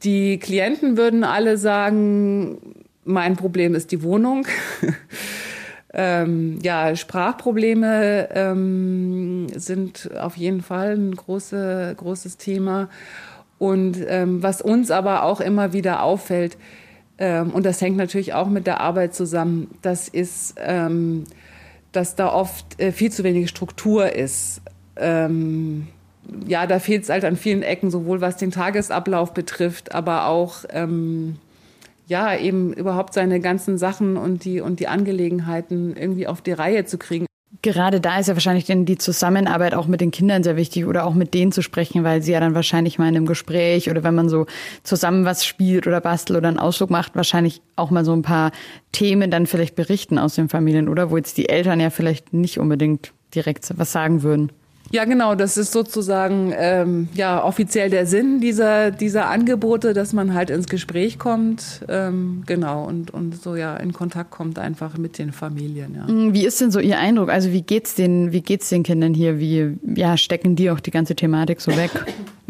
Die 0.03 0.39
Klienten 0.39 0.97
würden 0.97 1.23
alle 1.23 1.57
sagen, 1.59 2.59
mein 3.05 3.37
Problem 3.37 3.77
ist 3.77 3.93
die 3.93 4.03
Wohnung. 4.03 4.49
ähm, 5.95 6.59
ja, 6.61 6.97
Sprachprobleme 6.97 8.31
ähm, 8.35 9.47
sind 9.55 10.11
auf 10.19 10.37
jeden 10.37 10.63
Fall 10.63 10.97
ein 10.97 11.15
große, 11.15 11.95
großes 11.97 12.37
Thema. 12.37 12.89
Und 13.59 13.99
ähm, 14.09 14.43
was 14.43 14.61
uns 14.61 14.91
aber 14.91 15.23
auch 15.23 15.41
immer 15.41 15.73
wieder 15.73 16.03
auffällt, 16.03 16.57
ähm, 17.21 17.51
und 17.51 17.67
das 17.67 17.81
hängt 17.81 17.99
natürlich 17.99 18.33
auch 18.33 18.49
mit 18.49 18.67
der 18.67 18.81
Arbeit 18.81 19.15
zusammen. 19.15 19.71
Das 19.83 20.09
ist, 20.09 20.55
ähm, 20.59 21.25
dass 21.93 22.17
da 22.17 22.33
oft 22.33 22.81
äh, 22.81 22.93
viel 22.93 23.13
zu 23.13 23.23
wenig 23.23 23.51
Struktur 23.51 24.13
ist. 24.13 24.63
Ähm, 24.97 25.87
ja, 26.47 26.67
da 26.67 26.79
fehlt 26.79 27.05
es 27.05 27.11
halt 27.11 27.25
an 27.25 27.37
vielen 27.37 27.63
Ecken, 27.63 27.91
sowohl 27.91 28.21
was 28.21 28.39
den 28.39 28.51
Tagesablauf 28.51 29.35
betrifft, 29.35 29.95
aber 29.95 30.27
auch 30.27 30.65
ähm, 30.71 31.37
ja 32.07 32.37
eben 32.37 32.73
überhaupt 32.73 33.13
seine 33.15 33.41
ganzen 33.41 33.79
Sachen 33.79 34.17
und 34.17 34.45
die 34.45 34.61
und 34.61 34.81
die 34.81 34.89
Angelegenheiten 34.89 35.97
irgendwie 35.97 36.27
auf 36.27 36.41
die 36.41 36.53
Reihe 36.53 36.85
zu 36.85 36.99
kriegen 36.99 37.27
gerade 37.63 38.01
da 38.01 38.19
ist 38.19 38.29
ja 38.29 38.35
wahrscheinlich 38.35 38.65
denn 38.65 38.87
die 38.87 38.97
Zusammenarbeit 38.97 39.75
auch 39.75 39.87
mit 39.87 40.01
den 40.01 40.11
Kindern 40.11 40.43
sehr 40.43 40.57
wichtig 40.57 40.87
oder 40.87 41.05
auch 41.05 41.15
mit 41.15 41.35
denen 41.35 41.53
zu 41.53 41.63
sprechen, 41.63 42.05
weil 42.05 42.23
sie 42.23 42.33
ja 42.33 42.41
dann 42.41 42.55
wahrscheinlich 42.55 42.99
mal 42.99 43.09
in 43.09 43.17
einem 43.17 43.27
Gespräch 43.27 43.91
oder 43.91 44.03
wenn 44.05 44.15
man 44.15 44.29
so 44.29 44.47
zusammen 44.83 45.25
was 45.25 45.45
spielt 45.45 45.87
oder 45.87 46.01
bastelt 46.01 46.39
oder 46.39 46.49
einen 46.49 46.59
Ausflug 46.59 46.91
macht, 46.91 47.17
wahrscheinlich 47.17 47.61
auch 47.77 47.91
mal 47.91 48.05
so 48.05 48.13
ein 48.13 48.23
paar 48.23 48.53
Themen 48.93 49.31
dann 49.31 49.47
vielleicht 49.47 49.75
berichten 49.75 50.19
aus 50.19 50.37
den 50.37 50.49
Familien, 50.49 50.89
oder? 50.89 51.11
Wo 51.11 51.17
jetzt 51.17 51.37
die 51.39 51.49
Eltern 51.49 51.81
ja 51.81 51.91
vielleicht 51.91 52.33
nicht 52.33 52.59
unbedingt 52.59 53.13
direkt 53.35 53.73
was 53.77 53.93
sagen 53.93 54.23
würden. 54.23 54.53
Ja, 54.93 55.05
genau, 55.05 55.37
das 55.37 55.57
ist 55.57 55.71
sozusagen 55.71 56.53
ähm, 56.57 57.09
ja 57.15 57.45
offiziell 57.45 57.91
der 57.91 58.07
Sinn 58.07 58.41
dieser 58.41 58.91
dieser 58.91 59.29
Angebote, 59.29 59.95
dass 59.95 60.13
man 60.13 60.35
halt 60.35 60.51
ins 60.51 60.67
Gespräch 60.67 61.19
kommt, 61.19 61.83
ähm, 61.89 62.43
genau 62.47 62.85
und 62.85 63.13
und 63.13 63.41
so 63.41 63.55
ja 63.55 63.77
in 63.77 63.93
Kontakt 63.93 64.33
kommt 64.33 64.59
einfach 64.59 64.99
mit 64.99 65.19
den 65.19 65.33
Familien. 65.33 65.95
Ja. 65.95 66.13
Mm, 66.13 66.35
wie 66.35 66.45
ist 66.45 66.61
denn 66.61 66.73
so 66.73 66.81
Ihr 66.81 66.99
Eindruck? 66.99 67.31
Also 67.31 67.53
wie 67.53 67.63
geht's 67.63 67.95
den 67.95 68.33
wie 68.33 68.41
geht's 68.41 68.69
den 68.69 68.83
Kindern 68.83 69.15
hier? 69.15 69.39
Wie 69.39 69.79
ja 69.95 70.17
stecken 70.17 70.57
die 70.57 70.71
auch 70.71 70.81
die 70.81 70.91
ganze 70.91 71.15
Thematik 71.15 71.61
so 71.61 71.77
weg? 71.77 71.91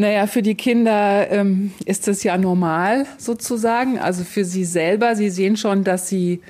Naja, 0.01 0.27
für 0.27 0.41
die 0.41 0.55
Kinder 0.55 1.31
ähm, 1.31 1.73
ist 1.85 2.09
das 2.09 2.23
ja 2.23 2.39
normal 2.39 3.05
sozusagen. 3.19 3.99
Also 3.99 4.25
für 4.25 4.47
sie 4.47 4.65
selber, 4.65 5.15
sie 5.15 5.29
sehen 5.29 5.59
schon, 5.59 5.85
dass 5.85 6.09
sie 6.09 6.41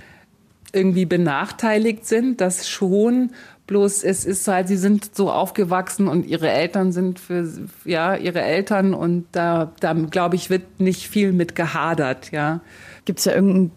irgendwie 0.72 1.04
benachteiligt 1.04 2.06
sind, 2.06 2.40
das 2.40 2.68
schon. 2.68 3.30
Bloß 3.70 4.02
es 4.02 4.24
ist 4.24 4.48
halt, 4.48 4.66
sie 4.66 4.76
sind 4.76 5.14
so 5.14 5.30
aufgewachsen 5.30 6.08
und 6.08 6.26
ihre 6.26 6.50
Eltern 6.50 6.90
sind 6.90 7.20
für 7.20 7.48
ja 7.84 8.16
ihre 8.16 8.40
Eltern 8.40 8.94
und 8.94 9.26
da, 9.30 9.70
da 9.78 9.92
glaube 9.92 10.34
ich, 10.34 10.50
wird 10.50 10.80
nicht 10.80 11.06
viel 11.06 11.32
mit 11.32 11.54
gehadert, 11.54 12.32
ja. 12.32 12.62
Gibt 13.04 13.20
es 13.20 13.26
ja 13.26 13.34
irgendein 13.36 13.70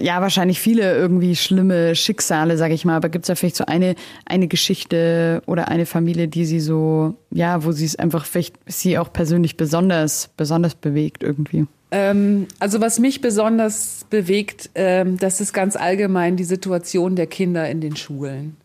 ja, 0.00 0.20
wahrscheinlich 0.20 0.60
viele 0.60 0.94
irgendwie 0.94 1.34
schlimme 1.34 1.94
Schicksale, 1.94 2.58
sage 2.58 2.74
ich 2.74 2.84
mal, 2.84 2.96
aber 2.96 3.08
gibt 3.08 3.24
es 3.24 3.28
da 3.28 3.36
vielleicht 3.36 3.56
so 3.56 3.64
eine, 3.64 3.94
eine 4.26 4.48
Geschichte 4.48 5.42
oder 5.46 5.68
eine 5.68 5.86
Familie, 5.86 6.28
die 6.28 6.44
sie 6.44 6.60
so, 6.60 7.14
ja, 7.30 7.64
wo 7.64 7.72
sie 7.72 7.86
es 7.86 7.96
einfach 7.96 8.26
vielleicht 8.26 8.56
sie 8.66 8.98
auch 8.98 9.10
persönlich 9.14 9.56
besonders, 9.56 10.28
besonders 10.36 10.74
bewegt 10.74 11.22
irgendwie? 11.22 11.66
Ähm, 11.90 12.48
also 12.58 12.82
was 12.82 12.98
mich 12.98 13.22
besonders 13.22 14.04
bewegt, 14.10 14.68
ähm, 14.74 15.16
das 15.16 15.40
ist 15.40 15.54
ganz 15.54 15.74
allgemein 15.74 16.36
die 16.36 16.44
Situation 16.44 17.16
der 17.16 17.28
Kinder 17.28 17.66
in 17.70 17.80
den 17.80 17.96
Schulen 17.96 18.58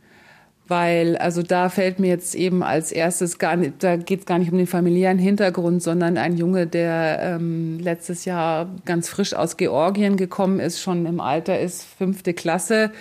weil 0.67 1.17
also 1.17 1.43
da 1.43 1.69
fällt 1.69 1.99
mir 1.99 2.08
jetzt 2.08 2.34
eben 2.34 2.63
als 2.63 2.91
erstes 2.91 3.38
gar 3.38 3.56
nicht, 3.56 3.84
da 3.84 3.97
geht 3.97 4.21
es 4.21 4.25
gar 4.25 4.39
nicht 4.39 4.51
um 4.51 4.58
den 4.58 4.67
familiären 4.67 5.19
Hintergrund, 5.19 5.84
sondern 5.84 6.17
ein 6.17 6.38
Junge, 6.38 6.65
der 6.65 7.19
ähm, 7.21 7.80
letztes 7.80 8.25
Jahr 8.25 8.69
ganz 8.86 9.10
frisch 9.10 9.34
aus 9.34 9.58
Georgien 9.58 10.17
gekommen 10.17 10.60
ist, 10.60 10.82
schon 10.82 11.06
im 11.06 11.19
Alter 11.19 11.60
ist 11.60 11.84
fünfte 11.84 12.34
Klasse. 12.34 12.91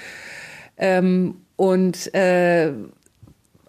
Ähm, 0.76 1.36
und 1.56 2.12
äh, 2.14 2.72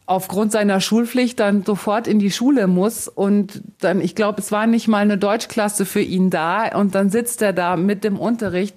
aufgrund 0.07 0.51
seiner 0.51 0.81
Schulpflicht 0.81 1.39
dann 1.39 1.63
sofort 1.63 2.07
in 2.07 2.19
die 2.19 2.31
Schule 2.31 2.67
muss. 2.67 3.07
Und 3.07 3.61
dann, 3.79 4.01
ich 4.01 4.15
glaube, 4.15 4.41
es 4.41 4.51
war 4.51 4.67
nicht 4.67 4.87
mal 4.87 4.99
eine 4.99 5.17
Deutschklasse 5.17 5.85
für 5.85 6.01
ihn 6.01 6.29
da. 6.29 6.77
Und 6.77 6.95
dann 6.95 7.09
sitzt 7.09 7.41
er 7.41 7.53
da 7.53 7.75
mit 7.75 8.03
dem 8.03 8.19
Unterricht 8.19 8.75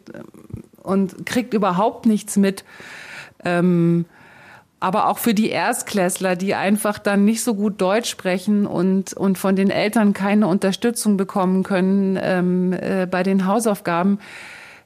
und 0.83 1.27
kriegt 1.27 1.55
überhaupt 1.55 2.07
nichts 2.07 2.37
mit. 2.37 2.65
Ähm, 3.45 4.07
aber 4.81 5.09
auch 5.09 5.19
für 5.19 5.35
die 5.35 5.51
Erstklässler, 5.51 6.37
die 6.37 6.55
einfach 6.55 6.99
dann 6.99 7.25
nicht 7.25 7.43
so 7.43 7.55
gut 7.55 7.81
Deutsch 7.81 8.11
sprechen 8.11 8.67
und, 8.67 9.13
und 9.13 9.39
von 9.39 9.57
den 9.57 9.71
Eltern 9.71 10.13
keine 10.13 10.47
Unterstützung 10.47 11.17
bekommen 11.17 11.65
können 11.65 12.19
ähm, 12.21 12.73
äh, 12.73 13.07
bei 13.11 13.23
den 13.23 13.47
Hausaufgaben, 13.47 14.19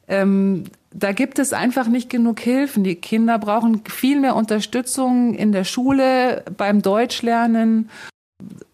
ähm, 0.08 0.64
da 0.94 1.12
gibt 1.12 1.38
es 1.38 1.52
einfach 1.52 1.88
nicht 1.88 2.10
genug 2.10 2.40
Hilfen. 2.40 2.84
Die 2.84 2.96
Kinder 2.96 3.38
brauchen 3.38 3.82
viel 3.86 4.20
mehr 4.20 4.36
Unterstützung 4.36 5.34
in 5.34 5.52
der 5.52 5.64
Schule, 5.64 6.44
beim 6.56 6.82
Deutschlernen. 6.82 7.88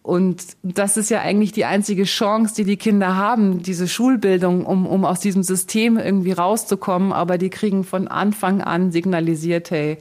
Und 0.02 0.42
das 0.62 0.96
ist 0.96 1.10
ja 1.10 1.20
eigentlich 1.20 1.52
die 1.52 1.66
einzige 1.66 2.04
Chance, 2.04 2.54
die 2.56 2.64
die 2.64 2.78
Kinder 2.78 3.16
haben, 3.16 3.62
diese 3.62 3.86
Schulbildung, 3.86 4.64
um, 4.64 4.86
um 4.86 5.04
aus 5.04 5.20
diesem 5.20 5.42
System 5.42 5.98
irgendwie 5.98 6.32
rauszukommen. 6.32 7.12
Aber 7.12 7.38
die 7.38 7.50
kriegen 7.50 7.84
von 7.84 8.08
Anfang 8.08 8.62
an 8.62 8.90
signalisiert, 8.90 9.70
hey, 9.70 9.98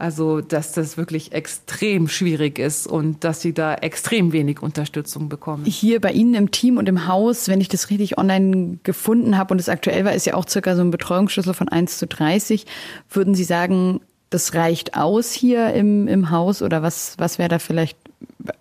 also, 0.00 0.40
dass 0.40 0.72
das 0.72 0.96
wirklich 0.96 1.32
extrem 1.32 2.08
schwierig 2.08 2.58
ist 2.58 2.86
und 2.86 3.22
dass 3.22 3.40
sie 3.40 3.52
da 3.52 3.74
extrem 3.74 4.32
wenig 4.32 4.62
Unterstützung 4.62 5.28
bekommen. 5.28 5.64
Hier 5.66 6.00
bei 6.00 6.12
Ihnen 6.12 6.34
im 6.34 6.50
Team 6.50 6.78
und 6.78 6.88
im 6.88 7.06
Haus, 7.06 7.48
wenn 7.48 7.60
ich 7.60 7.68
das 7.68 7.90
richtig 7.90 8.16
online 8.18 8.78
gefunden 8.82 9.36
habe 9.36 9.52
und 9.52 9.60
es 9.60 9.68
aktuell 9.68 10.04
war, 10.04 10.14
ist 10.14 10.26
ja 10.26 10.34
auch 10.34 10.48
circa 10.48 10.74
so 10.74 10.82
ein 10.82 10.90
Betreuungsschlüssel 10.90 11.54
von 11.54 11.68
1 11.68 11.98
zu 11.98 12.06
30. 12.06 12.66
Würden 13.10 13.34
Sie 13.34 13.44
sagen, 13.44 14.00
das 14.30 14.54
reicht 14.54 14.96
aus 14.96 15.32
hier 15.32 15.74
im, 15.74 16.08
im 16.08 16.30
Haus 16.30 16.62
oder 16.62 16.82
was, 16.82 17.14
was 17.18 17.38
wäre 17.38 17.48
da 17.48 17.58
vielleicht 17.58 17.98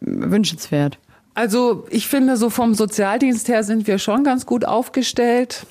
wünschenswert? 0.02 0.97
Also 1.36 1.86
ich 1.89 2.08
finde, 2.08 2.36
so 2.36 2.49
vom 2.49 2.73
Sozialdienst 2.73 3.47
her 3.47 3.63
sind 3.63 3.88
wir 3.88 3.97
schon 3.97 4.23
ganz 4.23 4.45
gut 4.45 4.65
aufgestellt. 4.65 5.65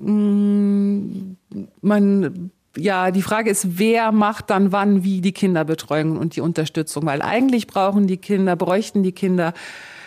Mm, 0.00 1.34
man 1.82 2.50
ja, 2.76 3.10
die 3.10 3.22
Frage 3.22 3.50
ist, 3.50 3.78
wer 3.78 4.12
macht 4.12 4.50
dann 4.50 4.72
wann 4.72 5.04
wie 5.04 5.20
die 5.20 5.32
Kinderbetreuung 5.32 6.16
und 6.16 6.36
die 6.36 6.40
Unterstützung? 6.40 7.06
Weil 7.06 7.22
eigentlich 7.22 7.66
brauchen 7.66 8.06
die 8.06 8.16
Kinder, 8.16 8.56
bräuchten 8.56 9.02
die 9.02 9.12
Kinder, 9.12 9.52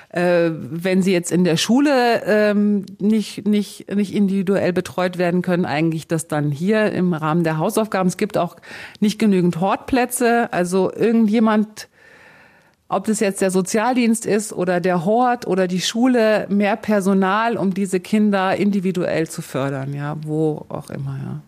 äh, 0.10 0.52
wenn 0.52 1.02
sie 1.02 1.12
jetzt 1.12 1.32
in 1.32 1.44
der 1.44 1.58
Schule 1.58 2.24
ähm, 2.26 2.86
nicht, 3.00 3.48
nicht, 3.48 3.94
nicht 3.94 4.14
individuell 4.14 4.74
betreut 4.74 5.18
werden 5.18 5.42
können, 5.42 5.66
eigentlich 5.66 6.08
das 6.08 6.28
dann 6.28 6.52
hier 6.52 6.92
im 6.92 7.14
Rahmen 7.14 7.44
der 7.44 7.58
Hausaufgaben. 7.58 8.08
Es 8.08 8.18
gibt 8.18 8.38
auch 8.38 8.56
nicht 9.00 9.20
genügend 9.20 9.60
Hortplätze. 9.60 10.52
Also 10.52 10.92
irgendjemand, 10.92 11.90
ob 12.88 13.06
das 13.06 13.20
jetzt 13.20 13.42
der 13.42 13.52
Sozialdienst 13.52 14.26
ist 14.26 14.54
oder 14.54 14.80
der 14.80 15.04
Hort 15.04 15.46
oder 15.46 15.68
die 15.68 15.82
Schule, 15.82 16.48
mehr 16.50 16.78
Personal, 16.78 17.58
um 17.58 17.74
diese 17.74 18.00
Kinder 18.00 18.56
individuell 18.56 19.28
zu 19.28 19.42
fördern, 19.42 19.94
ja, 19.94 20.16
wo 20.24 20.66
auch 20.70 20.90
immer, 20.90 21.18
ja. 21.22 21.42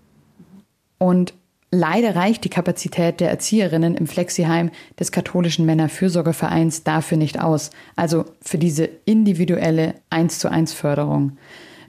Und 0.99 1.33
leider 1.71 2.15
reicht 2.15 2.43
die 2.43 2.49
Kapazität 2.49 3.19
der 3.19 3.31
Erzieherinnen 3.31 3.95
im 3.95 4.05
Flexiheim 4.05 4.69
des 4.99 5.11
katholischen 5.11 5.65
Männerfürsorgevereins 5.65 6.83
dafür 6.83 7.17
nicht 7.17 7.39
aus, 7.39 7.71
also 7.95 8.25
für 8.41 8.59
diese 8.59 8.87
individuelle 9.05 9.95
1 10.11 10.37
zu 10.37 10.51
1 10.51 10.73
Förderung. 10.73 11.37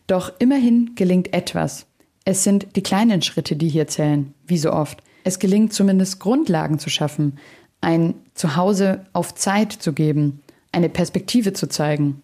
Doch 0.06 0.32
immerhin 0.38 0.92
gelingt 0.94 1.34
etwas. 1.34 1.86
Es 2.24 2.44
sind 2.44 2.76
die 2.76 2.82
kleinen 2.82 3.22
Schritte, 3.22 3.56
die 3.56 3.68
hier 3.68 3.86
zählen, 3.86 4.34
wie 4.46 4.58
so 4.58 4.72
oft. 4.72 5.02
Es 5.24 5.38
gelingt 5.38 5.72
zumindest 5.72 6.20
Grundlagen 6.20 6.78
zu 6.78 6.88
schaffen, 6.90 7.38
ein 7.80 8.14
Zuhause 8.34 9.06
auf 9.12 9.34
Zeit 9.34 9.72
zu 9.72 9.92
geben, 9.92 10.40
eine 10.72 10.88
Perspektive 10.88 11.52
zu 11.52 11.68
zeigen. 11.68 12.22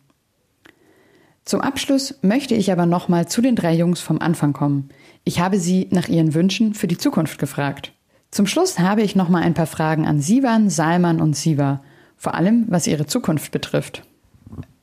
Zum 1.47 1.61
Abschluss 1.61 2.19
möchte 2.23 2.57
ich 2.57 2.73
aber 2.73 2.87
nochmal 2.87 3.29
zu 3.29 3.41
den 3.41 3.55
drei 3.55 3.73
Jungs 3.73 4.01
vom 4.01 4.21
Anfang 4.21 4.53
kommen. 4.53 4.89
Ich 5.23 5.39
habe 5.39 5.61
sie 5.61 5.87
nach 5.93 6.09
ihren 6.09 6.35
Wünschen 6.35 6.75
für 6.75 6.89
die 6.89 6.99
Zukunft 6.99 7.39
gefragt. 7.39 7.93
Zum 8.33 8.49
Schluss 8.49 8.81
habe 8.81 9.03
ich 9.03 9.15
noch 9.15 9.29
mal 9.29 9.45
ein 9.45 9.55
paar 9.55 9.69
Fragen 9.69 10.09
an 10.09 10.21
Sivan, 10.21 10.71
Salman 10.71 11.21
und 11.21 11.37
Siva, 11.37 11.85
vor 12.17 12.35
allem 12.35 12.65
was 12.67 12.89
ihre 12.89 13.07
Zukunft 13.07 13.53
betrifft. 13.53 14.03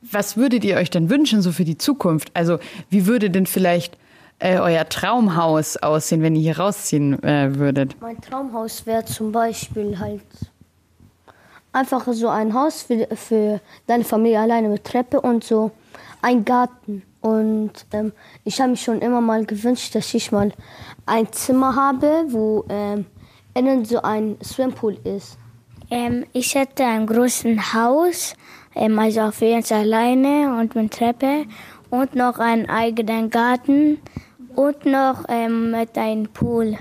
Was 0.01 0.37
würdet 0.37 0.63
ihr 0.63 0.77
euch 0.77 0.89
denn 0.89 1.09
wünschen 1.09 1.41
so 1.41 1.51
für 1.51 1.65
die 1.65 1.77
Zukunft? 1.77 2.31
Also, 2.33 2.59
wie 2.89 3.07
würde 3.07 3.29
denn 3.29 3.45
vielleicht 3.45 3.97
äh, 4.39 4.57
euer 4.57 4.87
Traumhaus 4.87 5.75
aussehen, 5.75 6.21
wenn 6.21 6.33
ihr 6.33 6.43
hier 6.43 6.59
rausziehen 6.59 7.21
äh, 7.23 7.57
würdet? 7.57 7.97
Mein 7.99 8.21
Traumhaus 8.21 8.85
wäre 8.85 9.03
zum 9.03 9.33
Beispiel 9.33 9.99
halt 9.99 10.21
einfach 11.73 12.07
so 12.13 12.29
ein 12.29 12.53
Haus 12.53 12.83
für, 12.83 13.09
für 13.17 13.59
deine 13.85 14.05
Familie 14.05 14.39
alleine 14.39 14.69
mit 14.69 14.85
Treppe 14.85 15.19
und 15.19 15.43
so 15.43 15.71
ein 16.23 16.45
Garten. 16.45 17.03
Und 17.21 17.85
ähm, 17.93 18.11
ich 18.43 18.59
habe 18.59 18.71
mich 18.71 18.81
schon 18.81 18.99
immer 18.99 19.21
mal 19.21 19.45
gewünscht, 19.45 19.93
dass 19.95 20.13
ich 20.13 20.31
mal 20.31 20.51
ein 21.05 21.31
Zimmer 21.31 21.75
habe, 21.75 22.25
wo 22.29 22.65
ähm, 22.69 23.05
innen 23.53 23.85
so 23.85 24.01
ein 24.01 24.37
Swimpool 24.43 24.97
ist. 25.03 25.37
Ähm, 25.89 26.25
ich 26.33 26.55
hätte 26.55 26.85
ein 26.85 27.05
großes 27.05 27.73
Haus, 27.73 28.33
ähm, 28.75 28.97
also 28.99 29.21
auf 29.21 29.41
jeden 29.41 29.63
Fall 29.63 29.81
alleine 29.81 30.57
und 30.59 30.75
mit 30.75 30.93
Treppe 30.93 31.45
und 31.89 32.15
noch 32.15 32.39
einen 32.39 32.67
eigenen 32.67 33.29
Garten 33.29 33.99
und 34.55 34.85
noch 34.85 35.25
ähm, 35.29 35.71
mit 35.71 35.97
einem 35.97 36.27
Pool. 36.27 36.77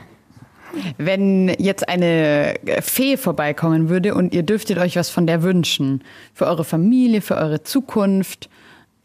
Wenn 0.96 1.48
jetzt 1.58 1.88
eine 1.88 2.54
Fee 2.80 3.16
vorbeikommen 3.16 3.90
würde 3.90 4.14
und 4.14 4.32
ihr 4.32 4.42
dürftet 4.42 4.78
euch 4.78 4.96
was 4.96 5.10
von 5.10 5.26
der 5.26 5.42
wünschen, 5.42 6.02
für 6.32 6.46
eure 6.46 6.64
Familie, 6.64 7.20
für 7.20 7.36
eure 7.36 7.62
Zukunft, 7.62 8.48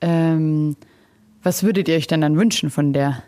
ähm, 0.01 0.75
was 1.43 1.63
würdet 1.63 1.87
ihr 1.87 1.95
euch 1.95 2.07
denn 2.07 2.21
dann 2.21 2.37
wünschen 2.37 2.69
von 2.69 2.93
der? 2.93 3.23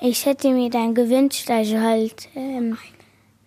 Ich 0.00 0.26
hätte 0.26 0.50
mir 0.50 0.70
dann 0.70 0.94
gewünscht, 0.94 1.50
also 1.50 1.78
halt, 1.80 2.28
ähm, 2.34 2.78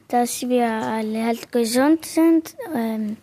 dass 0.08 0.42
wir 0.48 0.68
alle 0.68 1.26
halt 1.26 1.52
gesund 1.52 2.06
sind 2.06 2.56
ähm, 2.76 3.18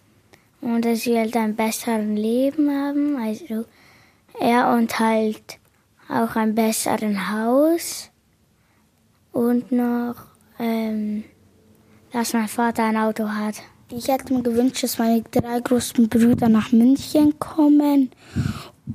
und 0.61 0.85
dass 0.85 1.04
wir 1.04 1.20
halt 1.20 1.37
ein 1.37 1.54
besseres 1.54 2.07
Leben 2.07 2.70
haben. 2.70 3.16
Also 3.16 3.64
ja, 4.40 4.74
und 4.74 4.98
halt 4.98 5.59
auch 6.09 6.37
ein 6.37 6.54
besseres 6.54 7.31
Haus 7.31 8.11
und 9.33 9.72
noch, 9.72 10.16
ähm, 10.59 11.24
dass 12.12 12.33
mein 12.33 12.48
Vater 12.48 12.85
ein 12.85 12.96
Auto 12.96 13.28
hat. 13.28 13.57
Ich 13.90 14.09
hätte 14.09 14.33
mir 14.33 14.42
gewünscht, 14.42 14.83
dass 14.83 14.98
meine 14.98 15.22
drei 15.31 15.61
großen 15.61 16.09
Brüder 16.09 16.48
nach 16.48 16.72
München 16.72 17.38
kommen 17.38 18.11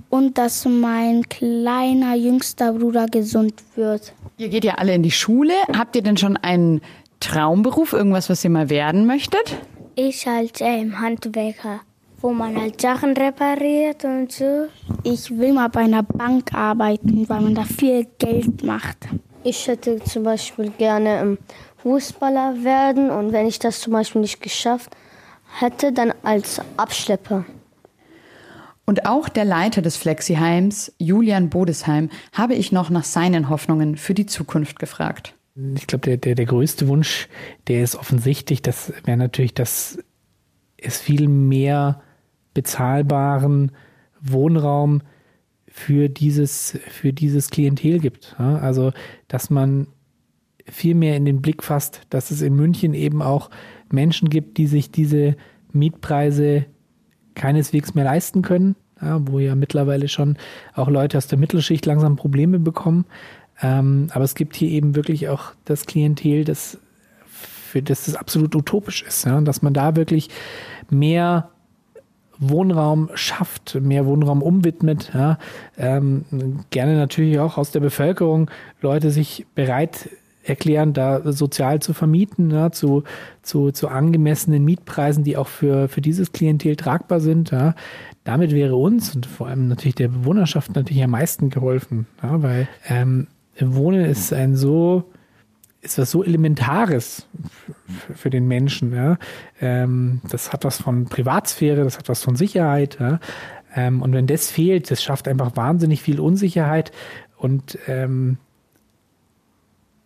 und 0.10 0.38
dass 0.38 0.66
mein 0.66 1.28
kleiner 1.30 2.16
jüngster 2.16 2.74
Bruder 2.74 3.08
gesund 3.08 3.54
wird. 3.76 4.14
Ihr 4.38 4.50
geht 4.50 4.64
ja 4.64 4.76
alle 4.76 4.94
in 4.94 5.04
die 5.04 5.12
Schule. 5.12 5.54
Habt 5.78 5.96
ihr 5.96 6.02
denn 6.02 6.18
schon 6.18 6.38
einen 6.38 6.82
Traumberuf, 7.20 7.94
irgendwas, 7.94 8.30
was 8.30 8.44
ihr 8.44 8.50
mal 8.50 8.70
werden 8.70 9.06
möchtet? 9.06 9.58
Ich 9.96 10.28
halt 10.28 10.60
ähm, 10.60 11.00
Handwerker, 11.00 11.82
wo 12.20 12.32
man 12.32 12.60
halt 12.60 12.82
Sachen 12.82 13.16
repariert 13.16 14.04
und 14.04 14.32
so. 14.32 14.68
Ich 15.04 15.30
will 15.30 15.54
mal 15.54 15.70
bei 15.70 15.82
einer 15.82 16.04
Bank 16.04 16.54
arbeiten, 16.54 17.28
weil 17.30 17.42
man 17.42 17.56
da 17.56 17.64
viel 17.64 18.08
Geld 18.18 18.64
macht. 18.64 18.98
Ich 19.44 19.68
hätte 19.68 20.04
zum 20.04 20.24
Beispiel 20.24 20.72
gerne 20.78 21.20
ähm, 21.20 21.38
Fußballer 21.84 22.64
werden 22.64 23.10
und 23.12 23.34
wenn 23.34 23.46
ich 23.46 23.60
das 23.60 23.82
zum 23.82 23.94
Beispiel 23.94 24.22
nicht 24.22 24.42
geschafft 24.42 24.96
hätte, 25.60 25.92
dann 25.92 26.14
als 26.24 26.62
Abschlepper. 26.78 27.46
Und 28.86 29.06
auch 29.06 29.30
der 29.30 29.46
Leiter 29.46 29.82
des 29.82 29.96
Flexiheims, 29.96 30.94
Julian 30.98 31.50
Bodesheim, 31.50 32.10
habe 32.34 32.56
ich 32.56 32.72
noch 32.72 32.90
nach 32.90 33.06
seinen 33.06 33.50
Hoffnungen 33.50 33.96
für 33.96 34.14
die 34.14 34.26
Zukunft 34.26 34.80
gefragt. 34.80 35.36
Ich 35.76 35.88
glaube, 35.88 36.06
der, 36.06 36.18
der, 36.18 36.36
der 36.36 36.46
größte 36.46 36.88
Wunsch, 36.88 37.30
der 37.68 37.84
ist 37.84 37.96
offensichtlich, 37.96 38.62
das 38.62 38.92
wäre 39.06 39.18
natürlich, 39.18 39.54
dass 39.54 40.00
es 40.78 41.00
viel 41.00 41.28
mehr 41.28 42.02
bezahlbaren 42.54 43.72
Wohnraum 44.20 45.02
für 45.68 46.10
dieses, 46.10 46.78
für 46.90 47.14
dieses 47.14 47.50
Klientel 47.50 48.00
gibt. 48.00 48.36
Also, 48.40 48.92
dass 49.28 49.50
man 49.50 49.88
viel 50.70 50.96
mehr 50.96 51.16
in 51.16 51.26
den 51.26 51.42
Blick 51.42 51.64
fasst, 51.64 52.02
dass 52.10 52.32
es 52.32 52.42
in 52.42 52.56
München 52.56 52.94
eben 52.94 53.22
auch 53.22 53.50
Menschen 53.92 54.30
gibt, 54.30 54.58
die 54.58 54.68
sich 54.68 54.92
diese 54.92 55.36
Mietpreise 55.72 56.66
keineswegs 57.36 57.94
mehr 57.94 58.06
leisten 58.06 58.42
können, 58.42 58.76
ja, 59.02 59.20
wo 59.28 59.40
ja 59.40 59.56
mittlerweile 59.56 60.08
schon 60.08 60.38
auch 60.74 60.90
Leute 60.90 61.18
aus 61.18 61.28
der 61.28 61.38
Mittelschicht 61.38 61.86
langsam 61.86 62.16
Probleme 62.16 62.60
bekommen. 62.60 63.06
Ähm, 63.62 64.08
aber 64.14 64.24
es 64.24 64.36
gibt 64.36 64.56
hier 64.56 64.70
eben 64.70 64.96
wirklich 64.96 65.30
auch 65.30 65.52
das 65.66 65.86
Klientel, 65.86 66.44
das 66.44 66.80
für 67.74 67.82
das 67.82 68.06
das 68.06 68.16
absolut 68.16 68.56
utopisch 68.56 69.02
ist, 69.02 69.26
ja, 69.26 69.42
dass 69.42 69.62
man 69.62 69.74
da 69.74 69.96
wirklich 69.96 70.30
mehr 70.92 71.50
Wohnraum 72.38 73.10
schafft, 73.16 73.76
mehr 73.82 74.06
Wohnraum 74.06 74.42
umwidmet, 74.42 75.12
ja, 75.14 75.38
ähm, 75.78 76.26
gerne 76.70 76.96
natürlich 76.96 77.40
auch 77.40 77.58
aus 77.58 77.72
der 77.72 77.80
Bevölkerung 77.80 78.50
Leute 78.82 79.12
sich 79.12 79.46
bereit 79.56 80.10
erklären, 80.44 80.94
da 80.94 81.32
sozial 81.32 81.80
zu 81.82 81.94
vermieten, 81.94 82.52
ja, 82.52 82.72
zu, 82.72 83.04
zu, 83.42 83.72
zu 83.72 83.88
angemessenen 83.88 84.64
Mietpreisen, 84.64 85.24
die 85.24 85.38
auch 85.38 85.48
für, 85.48 85.88
für 85.88 86.02
dieses 86.02 86.32
Klientel 86.32 86.76
tragbar 86.76 87.20
sind. 87.20 87.52
Ja. 87.52 87.76
Damit 88.24 88.52
wäre 88.52 88.76
uns 88.76 89.16
und 89.16 89.26
vor 89.26 89.48
allem 89.48 89.68
natürlich 89.68 89.96
der 89.96 90.10
Bewohnerschaft 90.10 90.76
natürlich 90.76 91.04
am 91.04 91.12
meisten 91.12 91.50
geholfen, 91.50 92.08
ja, 92.22 92.42
weil 92.42 92.68
ähm, 92.88 93.28
Wohnen 93.60 94.06
ist 94.06 94.34
ein 94.34 94.56
so 94.56 95.10
ist 95.84 95.98
was 95.98 96.12
so 96.12 96.24
Elementares 96.24 97.28
für 98.16 98.30
den 98.30 98.48
Menschen. 98.48 98.96
Ja? 98.96 99.18
Ähm, 99.60 100.22
das 100.30 100.54
hat 100.54 100.64
was 100.64 100.82
von 100.82 101.06
Privatsphäre, 101.06 101.84
das 101.84 101.98
hat 101.98 102.08
was 102.08 102.24
von 102.24 102.38
Sicherheit. 102.38 102.98
Ja? 103.02 103.20
Ähm, 103.76 104.02
und 104.02 104.14
wenn 104.14 104.26
das 104.26 104.50
fehlt, 104.50 104.90
das 104.90 105.04
schafft 105.04 105.28
einfach 105.28 105.58
wahnsinnig 105.58 106.02
viel 106.02 106.22
Unsicherheit 106.22 106.94
und 107.38 107.78
ähm, 107.88 108.38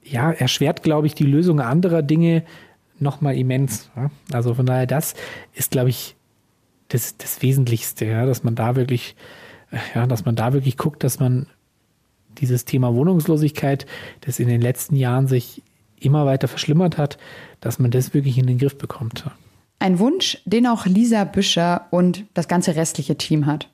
ja, 0.10 0.32
erschwert, 0.32 0.84
glaube 0.84 1.08
ich, 1.08 1.16
die 1.16 1.26
Lösung 1.26 1.60
anderer 1.60 2.02
Dinge 2.02 2.44
nochmal 3.00 3.38
immens. 3.38 3.90
Ja? 3.96 4.10
Also 4.32 4.54
von 4.54 4.66
daher, 4.66 4.88
das 4.88 5.14
ist, 5.54 5.72
glaube 5.72 5.90
ich, 5.90 6.16
das, 6.90 7.18
das 7.18 7.42
Wesentlichste, 7.42 8.06
ja? 8.06 8.26
dass 8.26 8.44
man 8.44 8.56
da 8.56 8.76
wirklich, 8.76 9.16
ja, 9.94 10.08
dass 10.08 10.26
man 10.26 10.36
da 10.36 10.54
wirklich 10.54 10.78
guckt, 10.78 11.04
dass 11.04 11.20
man 11.20 11.48
dieses 12.38 12.66
Thema 12.66 12.94
Wohnungslosigkeit, 12.94 13.86
das 14.22 14.40
in 14.40 14.48
den 14.48 14.62
letzten 14.62 14.96
Jahren 14.96 15.28
sich 15.28 15.64
immer 16.00 16.26
weiter 16.26 16.48
verschlimmert 16.48 16.98
hat, 16.98 17.18
dass 17.60 17.80
man 17.80 17.92
das 17.92 18.14
wirklich 18.14 18.38
in 18.38 18.46
den 18.46 18.60
Griff 18.60 18.78
bekommt. 18.78 19.26
Ein 19.80 20.00
Wunsch, 20.00 20.40
den 20.46 20.68
auch 20.68 20.86
Lisa 20.86 21.24
Büscher 21.24 21.88
und 21.92 22.26
das 22.34 22.48
ganze 22.48 22.76
restliche 22.76 23.18
Team 23.18 23.46
hat. 23.46 23.70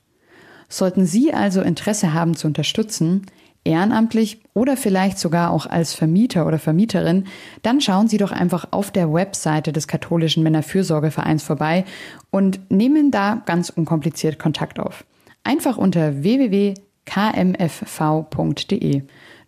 Sollten 0.69 1.06
Sie 1.06 1.34
also 1.34 1.62
Interesse 1.62 2.13
haben 2.13 2.36
zu 2.36 2.48
unterstützen, 2.48 3.26
ehrenamtlich 3.65 4.41
oder 4.54 4.76
vielleicht 4.78 5.17
sogar 5.19 5.52
auch 5.52 5.65
als 5.65 5.93
Vermieter 5.93 6.45
oder 6.45 6.60
Vermieterin, 6.60 7.26
dann 7.62 7.82
schauen 7.82 8.08
Sie 8.08 8.17
doch 8.17 8.32
einfach 8.32 8.67
auf 8.71 8.91
der 8.91 9.13
Webseite 9.13 9.71
des 9.71 9.88
katholischen 9.88 10.43
Männerfürsorgevereins 10.43 11.43
vorbei 11.43 11.86
und 12.32 12.71
nehmen 12.71 13.12
da 13.12 13.41
ganz 13.45 13.69
unkompliziert 13.69 14.39
Kontakt 14.39 14.80
auf. 14.80 15.06
Einfach 15.43 15.78
unter 15.78 16.23
www.kmfv.de. 16.23 16.84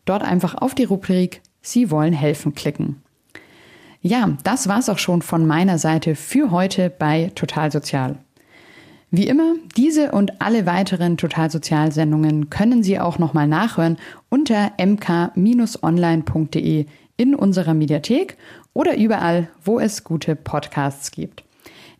Dort 0.05 0.23
einfach 0.23 0.55
auf 0.55 0.75
die 0.75 0.83
Rubrik 0.85 1.41
Sie 1.61 1.89
wollen 1.89 2.13
helfen 2.13 2.53
klicken. 2.53 3.01
Ja, 4.01 4.37
das 4.43 4.67
war's 4.67 4.87
auch 4.89 4.99
schon 4.99 5.23
von 5.23 5.47
meiner 5.47 5.79
Seite 5.79 6.13
für 6.15 6.51
heute 6.51 6.91
bei 6.91 7.31
Total 7.33 7.71
Sozial. 7.71 8.19
Wie 9.11 9.27
immer, 9.27 9.53
diese 9.77 10.11
und 10.11 10.41
alle 10.41 10.65
weiteren 10.65 11.17
Total 11.17 11.49
Sozial 11.51 11.91
Sendungen 11.91 12.49
können 12.49 12.83
Sie 12.83 12.99
auch 12.99 13.19
nochmal 13.19 13.47
nachhören 13.47 13.97
unter 14.29 14.71
mk-online.de 14.77 15.65
in 17.17 17.35
unserer 17.35 17.73
Mediathek 17.73 18.37
oder 18.73 18.97
überall, 18.97 19.47
wo 19.63 19.79
es 19.79 20.03
gute 20.03 20.35
Podcasts 20.35 21.11
gibt. 21.11 21.43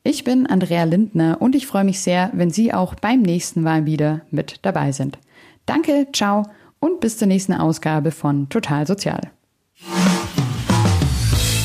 Ich 0.04 0.24
bin 0.24 0.46
Andrea 0.46 0.84
Lindner 0.84 1.38
und 1.42 1.56
ich 1.56 1.66
freue 1.66 1.84
mich 1.84 2.00
sehr, 2.00 2.30
wenn 2.34 2.52
Sie 2.52 2.74
auch 2.74 2.96
beim 2.96 3.22
nächsten 3.22 3.62
Mal 3.62 3.86
wieder 3.86 4.22
mit 4.30 4.60
dabei 4.62 4.92
sind. 4.92 5.18
Danke, 5.66 6.08
ciao 6.14 6.44
und 6.80 7.00
bis 7.00 7.18
zur 7.18 7.28
nächsten 7.28 7.54
Ausgabe 7.54 8.12
von 8.12 8.48
Total 8.50 8.86
Sozial. 8.86 9.32